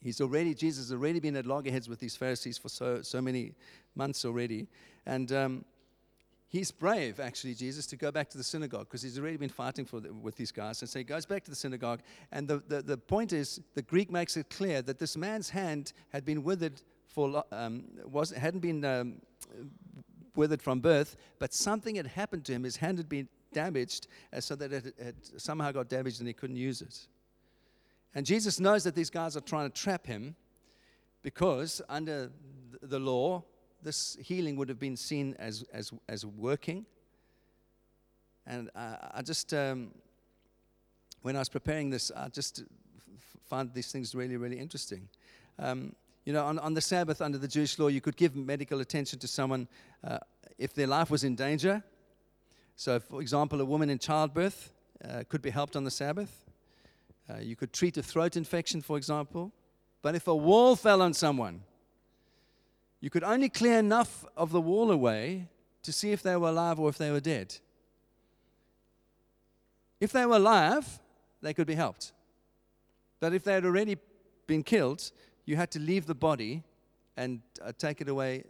He's 0.00 0.20
already, 0.20 0.54
Jesus 0.54 0.86
has 0.86 0.92
already 0.92 1.20
been 1.20 1.36
at 1.36 1.46
loggerheads 1.46 1.88
with 1.88 2.00
these 2.00 2.16
Pharisees 2.16 2.58
for 2.58 2.68
so, 2.68 3.02
so 3.02 3.20
many 3.20 3.54
months 3.94 4.24
already. 4.24 4.68
And 5.06 5.32
um, 5.32 5.64
he's 6.48 6.70
brave, 6.70 7.18
actually, 7.18 7.54
Jesus, 7.54 7.86
to 7.86 7.96
go 7.96 8.10
back 8.10 8.28
to 8.30 8.38
the 8.38 8.44
synagogue 8.44 8.86
because 8.88 9.02
he's 9.02 9.18
already 9.18 9.36
been 9.36 9.48
fighting 9.48 9.84
for 9.84 10.00
the, 10.00 10.12
with 10.12 10.36
these 10.36 10.52
guys. 10.52 10.82
And 10.82 10.88
so 10.88 10.98
he 10.98 11.04
goes 11.04 11.26
back 11.26 11.44
to 11.44 11.50
the 11.50 11.56
synagogue. 11.56 12.00
And 12.30 12.46
the, 12.46 12.62
the, 12.68 12.82
the 12.82 12.98
point 12.98 13.32
is, 13.32 13.60
the 13.74 13.82
Greek 13.82 14.10
makes 14.10 14.36
it 14.36 14.50
clear 14.50 14.82
that 14.82 14.98
this 14.98 15.16
man's 15.16 15.50
hand 15.50 15.92
had 16.10 16.24
been 16.24 16.42
withered 16.42 16.82
for, 17.06 17.44
um, 17.50 17.84
was, 18.04 18.30
hadn't 18.30 18.60
been 18.60 18.84
um, 18.84 19.22
withered 20.36 20.60
from 20.60 20.80
birth, 20.80 21.16
but 21.38 21.54
something 21.54 21.96
had 21.96 22.06
happened 22.06 22.44
to 22.44 22.52
him. 22.52 22.64
His 22.64 22.76
hand 22.76 22.98
had 22.98 23.08
been 23.08 23.28
damaged 23.52 24.08
uh, 24.32 24.40
so 24.40 24.54
that 24.56 24.72
it 24.72 24.94
had 25.02 25.14
somehow 25.36 25.72
got 25.72 25.88
damaged 25.88 26.20
and 26.20 26.28
he 26.28 26.34
couldn't 26.34 26.56
use 26.56 26.82
it. 26.82 27.06
And 28.14 28.24
Jesus 28.24 28.58
knows 28.58 28.84
that 28.84 28.94
these 28.94 29.10
guys 29.10 29.36
are 29.36 29.42
trying 29.42 29.70
to 29.70 29.74
trap 29.74 30.06
him 30.06 30.34
because 31.22 31.82
under 31.88 32.30
the 32.82 32.98
law, 32.98 33.44
this 33.82 34.16
healing 34.20 34.56
would 34.56 34.68
have 34.68 34.78
been 34.78 34.96
seen 34.96 35.34
as, 35.38 35.64
as, 35.72 35.92
as 36.08 36.24
working. 36.24 36.86
And 38.46 38.70
uh, 38.74 38.96
I 39.12 39.22
just, 39.22 39.52
um, 39.52 39.90
when 41.22 41.36
I 41.36 41.40
was 41.40 41.48
preparing 41.48 41.90
this, 41.90 42.10
I 42.16 42.28
just 42.28 42.64
found 43.48 43.74
these 43.74 43.92
things 43.92 44.14
really, 44.14 44.36
really 44.36 44.58
interesting. 44.58 45.08
Um, 45.58 45.94
you 46.24 46.32
know, 46.32 46.44
on, 46.44 46.58
on 46.58 46.74
the 46.74 46.80
Sabbath 46.80 47.20
under 47.20 47.38
the 47.38 47.48
Jewish 47.48 47.78
law, 47.78 47.88
you 47.88 48.00
could 48.00 48.16
give 48.16 48.34
medical 48.34 48.80
attention 48.80 49.18
to 49.20 49.28
someone 49.28 49.68
uh, 50.02 50.18
if 50.58 50.74
their 50.74 50.86
life 50.86 51.10
was 51.10 51.22
in 51.22 51.36
danger. 51.36 51.82
So, 52.76 53.00
for 53.00 53.22
example, 53.22 53.60
a 53.62 53.64
woman 53.64 53.88
in 53.88 53.98
childbirth 53.98 54.72
uh, 55.02 55.24
could 55.28 55.40
be 55.40 55.50
helped 55.50 55.76
on 55.76 55.84
the 55.84 55.90
Sabbath. 55.90 56.44
Uh, 57.28 57.38
you 57.38 57.56
could 57.56 57.72
treat 57.72 57.96
a 57.96 58.02
throat 58.02 58.36
infection, 58.36 58.82
for 58.82 58.98
example. 58.98 59.50
But 60.02 60.14
if 60.14 60.28
a 60.28 60.36
wall 60.36 60.76
fell 60.76 61.00
on 61.00 61.14
someone, 61.14 61.62
you 63.00 63.08
could 63.08 63.24
only 63.24 63.48
clear 63.48 63.78
enough 63.78 64.26
of 64.36 64.52
the 64.52 64.60
wall 64.60 64.90
away 64.90 65.48
to 65.82 65.92
see 65.92 66.12
if 66.12 66.22
they 66.22 66.36
were 66.36 66.50
alive 66.50 66.78
or 66.78 66.88
if 66.90 66.98
they 66.98 67.10
were 67.10 67.20
dead. 67.20 67.56
If 69.98 70.12
they 70.12 70.26
were 70.26 70.36
alive, 70.36 71.00
they 71.40 71.54
could 71.54 71.66
be 71.66 71.74
helped. 71.74 72.12
But 73.20 73.32
if 73.32 73.42
they 73.42 73.54
had 73.54 73.64
already 73.64 73.96
been 74.46 74.62
killed, 74.62 75.10
you 75.46 75.56
had 75.56 75.70
to 75.70 75.78
leave 75.78 76.06
the 76.06 76.14
body 76.14 76.62
and 77.16 77.40
uh, 77.64 77.72
take 77.78 78.00
it 78.02 78.08
away 78.08 78.44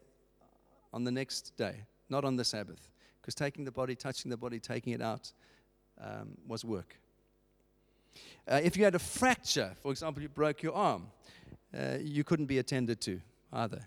on 0.92 1.04
the 1.04 1.12
next 1.12 1.56
day, 1.56 1.84
not 2.08 2.24
on 2.24 2.34
the 2.36 2.44
Sabbath. 2.44 2.90
Because 3.26 3.34
taking 3.34 3.64
the 3.64 3.72
body, 3.72 3.96
touching 3.96 4.30
the 4.30 4.36
body, 4.36 4.60
taking 4.60 4.92
it 4.92 5.02
out 5.02 5.32
um, 6.00 6.38
was 6.46 6.64
work. 6.64 6.96
Uh, 8.46 8.60
if 8.62 8.76
you 8.76 8.84
had 8.84 8.94
a 8.94 9.00
fracture, 9.00 9.72
for 9.82 9.90
example, 9.90 10.22
you 10.22 10.28
broke 10.28 10.62
your 10.62 10.74
arm, 10.74 11.08
uh, 11.76 11.96
you 12.00 12.22
couldn't 12.22 12.46
be 12.46 12.58
attended 12.58 13.00
to 13.00 13.20
either, 13.52 13.84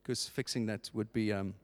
because 0.00 0.28
fixing 0.28 0.66
that 0.66 0.90
would 0.94 1.12
be 1.12 1.32
um, 1.32 1.54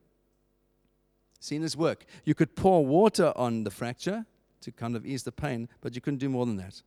seen 1.39 1.63
as 1.63 1.77
work. 1.77 2.05
You 2.25 2.35
could 2.35 2.57
pour 2.57 2.85
water 2.85 3.33
on 3.37 3.63
the 3.63 3.71
fracture 3.71 4.27
to 4.63 4.73
kind 4.73 4.97
of 4.97 5.07
ease 5.07 5.23
the 5.23 5.31
pain, 5.31 5.69
but 5.83 5.95
you 5.95 6.01
couldn't 6.01 6.19
do 6.19 6.29
more 6.29 6.47
than 6.47 6.57
that. 6.57 6.83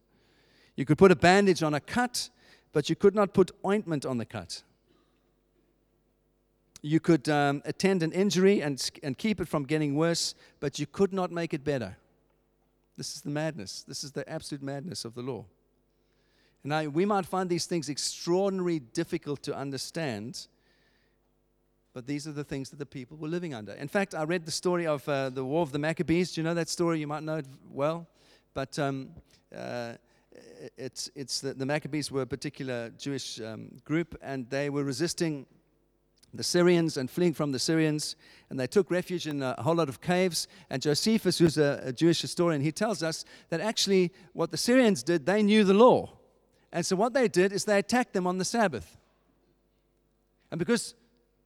You 0.75 0.83
could 0.83 0.97
put 0.97 1.09
a 1.09 1.15
bandage 1.15 1.63
on 1.63 1.73
a 1.73 1.79
cut, 1.79 2.29
but 2.73 2.89
you 2.89 2.97
could 2.97 3.15
not 3.15 3.33
put 3.33 3.51
ointment 3.65 4.05
on 4.05 4.17
the 4.17 4.25
cut. 4.25 4.63
You 6.81 6.99
could 6.99 7.27
um, 7.27 7.61
attend 7.65 8.03
an 8.03 8.11
injury 8.11 8.61
and, 8.61 8.89
and 9.03 9.17
keep 9.17 9.41
it 9.41 9.47
from 9.47 9.63
getting 9.63 9.95
worse, 9.95 10.35
but 10.59 10.79
you 10.79 10.85
could 10.85 11.13
not 11.13 11.31
make 11.31 11.53
it 11.53 11.63
better. 11.63 11.97
This 12.97 13.15
is 13.15 13.21
the 13.21 13.29
madness. 13.29 13.83
This 13.87 14.03
is 14.03 14.11
the 14.11 14.27
absolute 14.29 14.63
madness 14.63 15.05
of 15.05 15.13
the 15.13 15.21
law. 15.21 15.45
Now, 16.63 16.83
we 16.83 17.05
might 17.05 17.25
find 17.25 17.49
these 17.49 17.65
things 17.65 17.89
extraordinarily 17.89 18.79
difficult 18.79 19.41
to 19.43 19.55
understand, 19.55 20.47
but 21.93 22.05
these 22.05 22.27
are 22.27 22.31
the 22.31 22.43
things 22.43 22.69
that 22.71 22.77
the 22.77 22.85
people 22.85 23.17
were 23.17 23.27
living 23.27 23.53
under. 23.53 23.73
In 23.73 23.87
fact, 23.87 24.13
I 24.13 24.23
read 24.23 24.45
the 24.45 24.51
story 24.51 24.85
of 24.85 25.07
uh, 25.07 25.29
the 25.29 25.45
War 25.45 25.61
of 25.61 25.71
the 25.71 25.79
Maccabees. 25.79 26.33
Do 26.33 26.41
you 26.41 26.43
know 26.43 26.53
that 26.55 26.69
story? 26.69 26.99
You 26.99 27.07
might 27.07 27.23
know 27.23 27.37
it 27.37 27.47
well. 27.71 28.07
But 28.53 28.77
um, 28.79 29.09
uh, 29.55 29.93
it's, 30.77 31.09
it's 31.15 31.41
the, 31.41 31.53
the, 31.53 31.65
Maccabees 31.65 32.11
were 32.11 32.23
a 32.23 32.27
particular 32.27 32.89
Jewish 32.97 33.39
um, 33.39 33.69
group, 33.85 34.17
and 34.21 34.49
they 34.49 34.69
were 34.69 34.83
resisting 34.83 35.45
the 36.33 36.43
Syrians 36.43 36.97
and 36.97 37.09
fleeing 37.09 37.33
from 37.33 37.51
the 37.51 37.59
Syrians. 37.59 38.15
And 38.49 38.59
they 38.59 38.67
took 38.67 38.91
refuge 38.91 39.27
in 39.27 39.41
a 39.41 39.61
whole 39.61 39.75
lot 39.75 39.89
of 39.89 40.01
caves. 40.01 40.47
And 40.69 40.81
Josephus, 40.81 41.37
who's 41.37 41.57
a, 41.57 41.81
a, 41.85 41.93
Jewish 41.93 42.21
historian, 42.21 42.61
he 42.61 42.71
tells 42.71 43.03
us 43.03 43.25
that 43.49 43.61
actually 43.61 44.11
what 44.33 44.51
the 44.51 44.57
Syrians 44.57 45.03
did, 45.03 45.25
they 45.25 45.43
knew 45.43 45.63
the 45.63 45.73
law. 45.73 46.17
And 46.71 46.85
so 46.85 46.95
what 46.95 47.13
they 47.13 47.27
did 47.27 47.53
is 47.53 47.65
they 47.65 47.79
attacked 47.79 48.13
them 48.13 48.27
on 48.27 48.37
the 48.37 48.45
Sabbath. 48.45 48.97
And 50.51 50.59
because, 50.59 50.95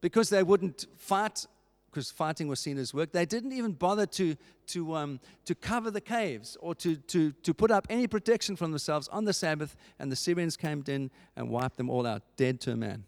because 0.01 0.29
they 0.29 0.43
wouldn't 0.43 0.87
fight, 0.97 1.45
because 1.89 2.11
fighting 2.11 2.47
was 2.47 2.59
seen 2.59 2.77
as 2.77 2.93
work, 2.93 3.11
they 3.11 3.25
didn't 3.25 3.51
even 3.51 3.73
bother 3.73 4.05
to, 4.05 4.35
to, 4.67 4.95
um, 4.95 5.19
to 5.45 5.55
cover 5.55 5.89
the 5.91 6.01
caves 6.01 6.57
or 6.59 6.75
to, 6.75 6.95
to, 6.95 7.31
to 7.31 7.53
put 7.53 7.71
up 7.71 7.87
any 7.89 8.07
protection 8.07 8.55
from 8.55 8.71
themselves 8.71 9.07
on 9.09 9.25
the 9.25 9.33
Sabbath. 9.33 9.75
And 9.99 10.11
the 10.11 10.15
Syrians 10.15 10.57
came 10.57 10.83
in 10.87 11.11
and 11.35 11.49
wiped 11.49 11.77
them 11.77 11.89
all 11.89 12.05
out, 12.05 12.23
dead 12.35 12.59
to 12.61 12.71
a 12.71 12.75
man 12.75 13.05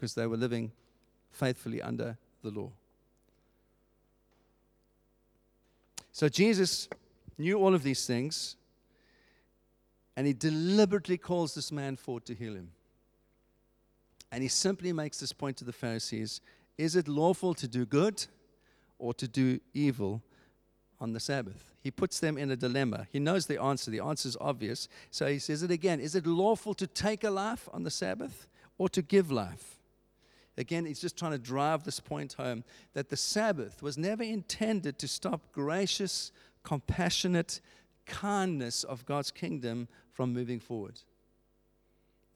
because 0.00 0.14
they 0.14 0.26
were 0.26 0.38
living 0.38 0.72
faithfully 1.30 1.82
under 1.82 2.16
the 2.42 2.48
law. 2.48 2.70
So 6.10 6.26
Jesus 6.26 6.88
knew 7.36 7.58
all 7.58 7.74
of 7.74 7.82
these 7.82 8.06
things, 8.06 8.56
and 10.16 10.26
he 10.26 10.32
deliberately 10.32 11.18
calls 11.18 11.54
this 11.54 11.70
man 11.70 11.96
forward 11.96 12.24
to 12.24 12.34
heal 12.34 12.54
him. 12.54 12.70
And 14.32 14.42
he 14.42 14.48
simply 14.48 14.90
makes 14.94 15.20
this 15.20 15.34
point 15.34 15.58
to 15.58 15.64
the 15.64 15.72
Pharisees 15.72 16.40
Is 16.78 16.96
it 16.96 17.06
lawful 17.06 17.52
to 17.52 17.68
do 17.68 17.84
good 17.84 18.24
or 18.98 19.12
to 19.14 19.28
do 19.28 19.60
evil 19.74 20.22
on 20.98 21.12
the 21.12 21.20
Sabbath? 21.20 21.74
He 21.82 21.90
puts 21.90 22.20
them 22.20 22.38
in 22.38 22.50
a 22.50 22.56
dilemma. 22.56 23.06
He 23.12 23.18
knows 23.18 23.46
the 23.46 23.60
answer. 23.60 23.90
The 23.90 24.00
answer 24.00 24.30
is 24.30 24.36
obvious. 24.40 24.88
So 25.10 25.26
he 25.26 25.38
says 25.38 25.62
it 25.62 25.70
again 25.70 26.00
Is 26.00 26.14
it 26.14 26.26
lawful 26.26 26.72
to 26.72 26.86
take 26.86 27.22
a 27.22 27.30
life 27.30 27.68
on 27.74 27.82
the 27.82 27.90
Sabbath 27.90 28.46
or 28.78 28.88
to 28.88 29.02
give 29.02 29.30
life? 29.30 29.79
Again, 30.58 30.84
he's 30.84 31.00
just 31.00 31.16
trying 31.16 31.32
to 31.32 31.38
drive 31.38 31.84
this 31.84 32.00
point 32.00 32.34
home 32.34 32.64
that 32.92 33.08
the 33.08 33.16
Sabbath 33.16 33.82
was 33.82 33.96
never 33.96 34.22
intended 34.22 34.98
to 34.98 35.08
stop 35.08 35.52
gracious, 35.52 36.32
compassionate 36.64 37.60
kindness 38.06 38.84
of 38.84 39.06
God's 39.06 39.30
kingdom 39.30 39.88
from 40.12 40.32
moving 40.32 40.60
forward. 40.60 41.00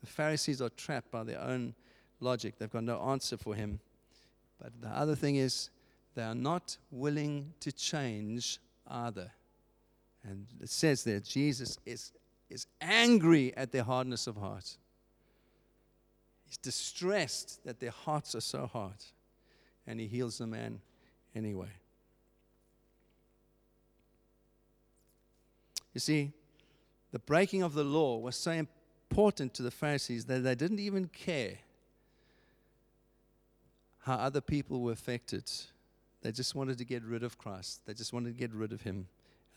The 0.01 0.07
Pharisees 0.07 0.63
are 0.63 0.71
trapped 0.71 1.11
by 1.11 1.25
their 1.25 1.41
own 1.41 1.75
logic, 2.21 2.59
they've 2.59 2.71
got 2.71 2.85
no 2.85 3.01
answer 3.01 3.37
for 3.37 3.55
him. 3.55 3.81
But 4.61 4.81
the 4.81 4.89
other 4.89 5.15
thing 5.15 5.37
is, 5.37 5.71
they 6.15 6.23
are 6.23 6.35
not 6.35 6.79
willing 6.91 7.53
to 7.61 7.73
change 7.73 8.61
either. 8.87 9.31
And 10.23 10.47
it 10.63 10.71
says 10.71 11.05
there, 11.05 11.21
Jesus 11.21 11.79
is, 11.85 12.13
is 12.49 12.67
angry 12.81 13.55
at 13.57 13.73
their 13.73 13.83
hardness 13.83 14.27
of 14.27 14.37
heart. 14.37 14.77
He's 16.55 16.59
distressed 16.59 17.65
that 17.65 17.81
their 17.81 17.91
hearts 17.91 18.37
are 18.37 18.41
so 18.41 18.67
hard. 18.67 19.05
And 19.89 19.99
he 19.99 20.07
heals 20.07 20.39
the 20.39 20.47
man 20.47 20.81
anyway. 21.35 21.71
You 25.93 26.01
see, 26.01 26.33
the 27.11 27.19
breaking 27.19 27.63
of 27.63 27.75
the 27.75 27.83
law 27.83 28.19
was 28.19 28.37
so 28.37 28.53
important 28.53 29.53
to 29.55 29.65
the 29.65 29.71
Pharisees 29.71 30.25
that 30.27 30.45
they 30.45 30.55
didn't 30.55 30.79
even 30.79 31.09
care 31.09 31.59
how 34.03 34.15
other 34.15 34.41
people 34.41 34.81
were 34.81 34.93
affected. 34.93 35.51
They 36.23 36.31
just 36.31 36.55
wanted 36.55 36.79
to 36.79 36.85
get 36.85 37.03
rid 37.03 37.25
of 37.25 37.37
Christ, 37.37 37.85
they 37.85 37.95
just 37.95 38.13
wanted 38.13 38.35
to 38.35 38.39
get 38.39 38.53
rid 38.53 38.73
of 38.73 38.83
him. 38.83 39.09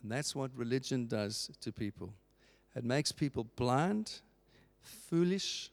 And 0.02 0.12
that's 0.12 0.36
what 0.36 0.50
religion 0.56 1.06
does 1.06 1.52
to 1.62 1.72
people 1.72 2.12
it 2.76 2.84
makes 2.84 3.12
people 3.12 3.44
blind, 3.56 4.22
foolish, 4.82 5.72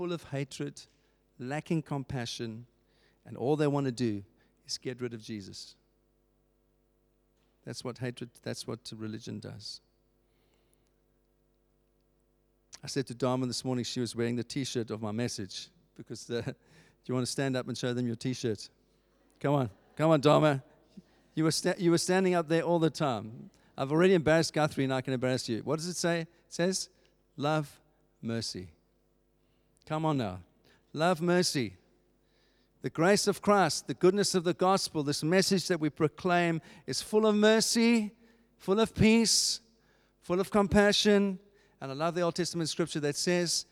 full 0.00 0.14
of 0.14 0.24
hatred, 0.30 0.80
lacking 1.38 1.82
compassion, 1.82 2.64
and 3.26 3.36
all 3.36 3.54
they 3.54 3.66
want 3.66 3.84
to 3.84 3.92
do 3.92 4.22
is 4.66 4.78
get 4.78 4.98
rid 4.98 5.12
of 5.12 5.20
Jesus. 5.20 5.74
That's 7.66 7.84
what 7.84 7.98
hatred, 7.98 8.30
that's 8.42 8.66
what 8.66 8.78
religion 8.96 9.40
does. 9.40 9.82
I 12.82 12.86
said 12.86 13.06
to 13.08 13.14
Dharma 13.14 13.44
this 13.44 13.62
morning, 13.62 13.84
she 13.84 14.00
was 14.00 14.16
wearing 14.16 14.36
the 14.36 14.42
t 14.42 14.64
shirt 14.64 14.90
of 14.90 15.02
my 15.02 15.12
message 15.12 15.68
because 15.94 16.24
the, 16.24 16.38
uh, 16.38 16.42
do 16.44 16.52
you 17.04 17.12
want 17.12 17.26
to 17.26 17.30
stand 17.30 17.54
up 17.54 17.68
and 17.68 17.76
show 17.76 17.92
them 17.92 18.06
your 18.06 18.16
t 18.16 18.32
shirt? 18.32 18.70
Come 19.38 19.54
on, 19.54 19.70
come 19.98 20.10
on, 20.12 20.22
Dharma. 20.22 20.62
You 21.34 21.44
were, 21.44 21.50
sta- 21.50 21.76
you 21.76 21.90
were 21.90 21.98
standing 21.98 22.32
up 22.32 22.48
there 22.48 22.62
all 22.62 22.78
the 22.78 22.88
time. 22.88 23.50
I've 23.76 23.92
already 23.92 24.14
embarrassed 24.14 24.54
Guthrie 24.54 24.84
and 24.84 24.94
I 24.94 25.02
can 25.02 25.12
embarrass 25.12 25.46
you. 25.46 25.58
What 25.58 25.76
does 25.76 25.88
it 25.88 25.96
say? 25.96 26.20
It 26.20 26.28
says, 26.48 26.88
love, 27.36 27.70
mercy. 28.22 28.70
Come 29.86 30.04
on 30.04 30.18
now. 30.18 30.40
Love 30.92 31.20
mercy. 31.20 31.74
The 32.82 32.90
grace 32.90 33.26
of 33.26 33.42
Christ, 33.42 33.86
the 33.86 33.94
goodness 33.94 34.34
of 34.34 34.44
the 34.44 34.54
gospel, 34.54 35.02
this 35.02 35.22
message 35.22 35.68
that 35.68 35.80
we 35.80 35.90
proclaim 35.90 36.62
is 36.86 37.02
full 37.02 37.26
of 37.26 37.34
mercy, 37.34 38.12
full 38.56 38.80
of 38.80 38.94
peace, 38.94 39.60
full 40.20 40.40
of 40.40 40.50
compassion. 40.50 41.38
And 41.80 41.90
I 41.90 41.94
love 41.94 42.14
the 42.14 42.22
Old 42.22 42.36
Testament 42.36 42.70
scripture 42.70 43.00
that 43.00 43.16
says, 43.16 43.66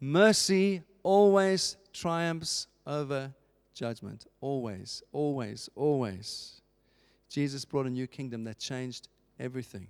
mercy 0.00 0.82
always 1.02 1.76
triumphs 1.92 2.66
over 2.86 3.32
judgment. 3.74 4.26
Always, 4.40 5.02
always, 5.12 5.68
always. 5.76 6.60
Jesus 7.28 7.64
brought 7.64 7.86
a 7.86 7.90
new 7.90 8.08
kingdom 8.08 8.42
that 8.44 8.58
changed 8.58 9.08
everything. 9.38 9.86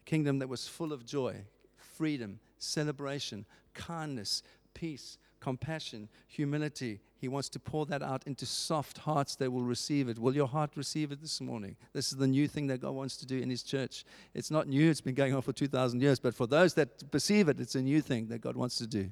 A 0.00 0.04
kingdom 0.04 0.38
that 0.40 0.48
was 0.48 0.68
full 0.68 0.92
of 0.92 1.06
joy, 1.06 1.36
freedom, 1.76 2.40
celebration, 2.58 3.46
kindness, 3.72 4.42
peace, 4.74 5.18
compassion, 5.40 6.08
humility. 6.28 7.00
He 7.18 7.28
wants 7.28 7.48
to 7.50 7.58
pour 7.58 7.84
that 7.86 8.02
out 8.02 8.22
into 8.26 8.46
soft 8.46 8.98
hearts 8.98 9.36
that 9.36 9.50
will 9.50 9.62
receive 9.62 10.08
it. 10.08 10.18
Will 10.18 10.34
your 10.34 10.46
heart 10.46 10.72
receive 10.76 11.12
it 11.12 11.20
this 11.20 11.40
morning? 11.40 11.76
This 11.92 12.12
is 12.12 12.18
the 12.18 12.26
new 12.26 12.48
thing 12.48 12.68
that 12.68 12.80
God 12.80 12.92
wants 12.92 13.16
to 13.18 13.26
do 13.26 13.38
in 13.38 13.50
His 13.50 13.62
church. 13.62 14.04
It's 14.34 14.50
not 14.50 14.68
new, 14.68 14.90
it's 14.90 15.00
been 15.00 15.14
going 15.14 15.34
on 15.34 15.42
for 15.42 15.52
2,000 15.52 16.00
years, 16.00 16.18
but 16.18 16.34
for 16.34 16.46
those 16.46 16.74
that 16.74 17.10
perceive 17.10 17.48
it, 17.48 17.60
it's 17.60 17.74
a 17.74 17.82
new 17.82 18.00
thing 18.00 18.28
that 18.28 18.40
God 18.40 18.56
wants 18.56 18.76
to 18.78 18.86
do. 18.86 19.10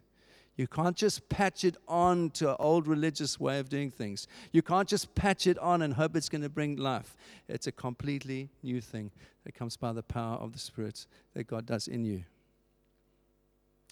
You 0.56 0.66
can't 0.66 0.96
just 0.96 1.28
patch 1.28 1.64
it 1.64 1.76
on 1.88 2.30
to 2.30 2.50
an 2.50 2.56
old 2.58 2.86
religious 2.86 3.40
way 3.40 3.58
of 3.60 3.68
doing 3.68 3.90
things. 3.90 4.26
You 4.52 4.62
can't 4.62 4.88
just 4.88 5.14
patch 5.14 5.46
it 5.46 5.58
on 5.58 5.82
and 5.82 5.94
hope 5.94 6.16
it's 6.16 6.28
going 6.28 6.42
to 6.42 6.48
bring 6.48 6.76
life. 6.76 7.16
It's 7.48 7.66
a 7.66 7.72
completely 7.72 8.50
new 8.62 8.80
thing 8.80 9.10
that 9.44 9.54
comes 9.54 9.76
by 9.76 9.92
the 9.92 10.02
power 10.02 10.36
of 10.36 10.52
the 10.52 10.58
Spirit 10.58 11.06
that 11.34 11.46
God 11.46 11.66
does 11.66 11.88
in 11.88 12.04
you. 12.04 12.24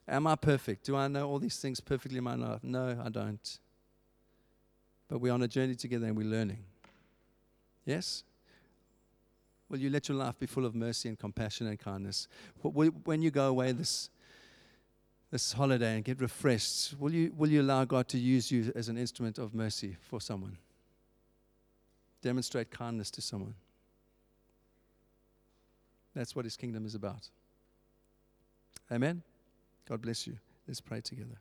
Am 0.09 0.27
I 0.27 0.37
perfect? 0.37 0.87
Do 0.87 0.97
I 0.97 1.07
know 1.07 1.29
all 1.29 1.39
these 1.39 1.59
things 1.59 1.81
perfectly 1.81 2.19
in 2.19 2.25
my 2.25 2.35
life? 2.35 2.65
No, 2.65 2.99
I 3.05 3.11
don't. 3.11 3.59
But 5.07 5.19
we're 5.19 5.33
on 5.33 5.43
a 5.43 5.49
journey 5.49 5.75
together 5.75 6.07
and 6.07 6.17
we're 6.17 6.27
learning. 6.27 6.65
Yes? 7.85 8.25
Will 9.69 9.79
you 9.79 9.91
let 9.91 10.09
your 10.09 10.17
life 10.17 10.39
be 10.39 10.47
full 10.47 10.65
of 10.65 10.75
mercy 10.75 11.11
and 11.11 11.19
compassion 11.19 11.67
and 11.67 11.79
kindness? 11.79 12.27
When 12.63 13.21
you 13.21 13.31
go 13.31 13.49
away 13.49 13.73
this, 13.73 14.09
this 15.31 15.53
holiday 15.53 15.97
and 15.97 16.05
get 16.05 16.23
refreshed, 16.23 16.95
will 16.99 17.13
you, 17.13 17.33
will 17.37 17.51
you 17.51 17.61
allow 17.61 17.85
God 17.85 18.09
to 18.09 18.19
use 18.19 18.51
you 18.51 18.73
as 18.75 18.89
an 18.89 18.97
instrument 18.97 19.37
of 19.37 19.55
mercy 19.55 19.97
for 20.01 20.23
someone? 20.23 20.57
Demonstrate 22.23 22.71
kindness 22.71 23.11
to 23.11 23.21
someone. 23.21 23.55
That's 26.15 26.35
what 26.35 26.47
His 26.47 26.57
kingdom 26.57 26.87
is 26.87 26.95
about. 26.95 27.29
Amen. 28.91 29.23
God 29.89 30.03
bless 30.03 30.27
you. 30.27 30.37
Let's 30.67 30.81
pray 30.81 31.01
together. 31.01 31.41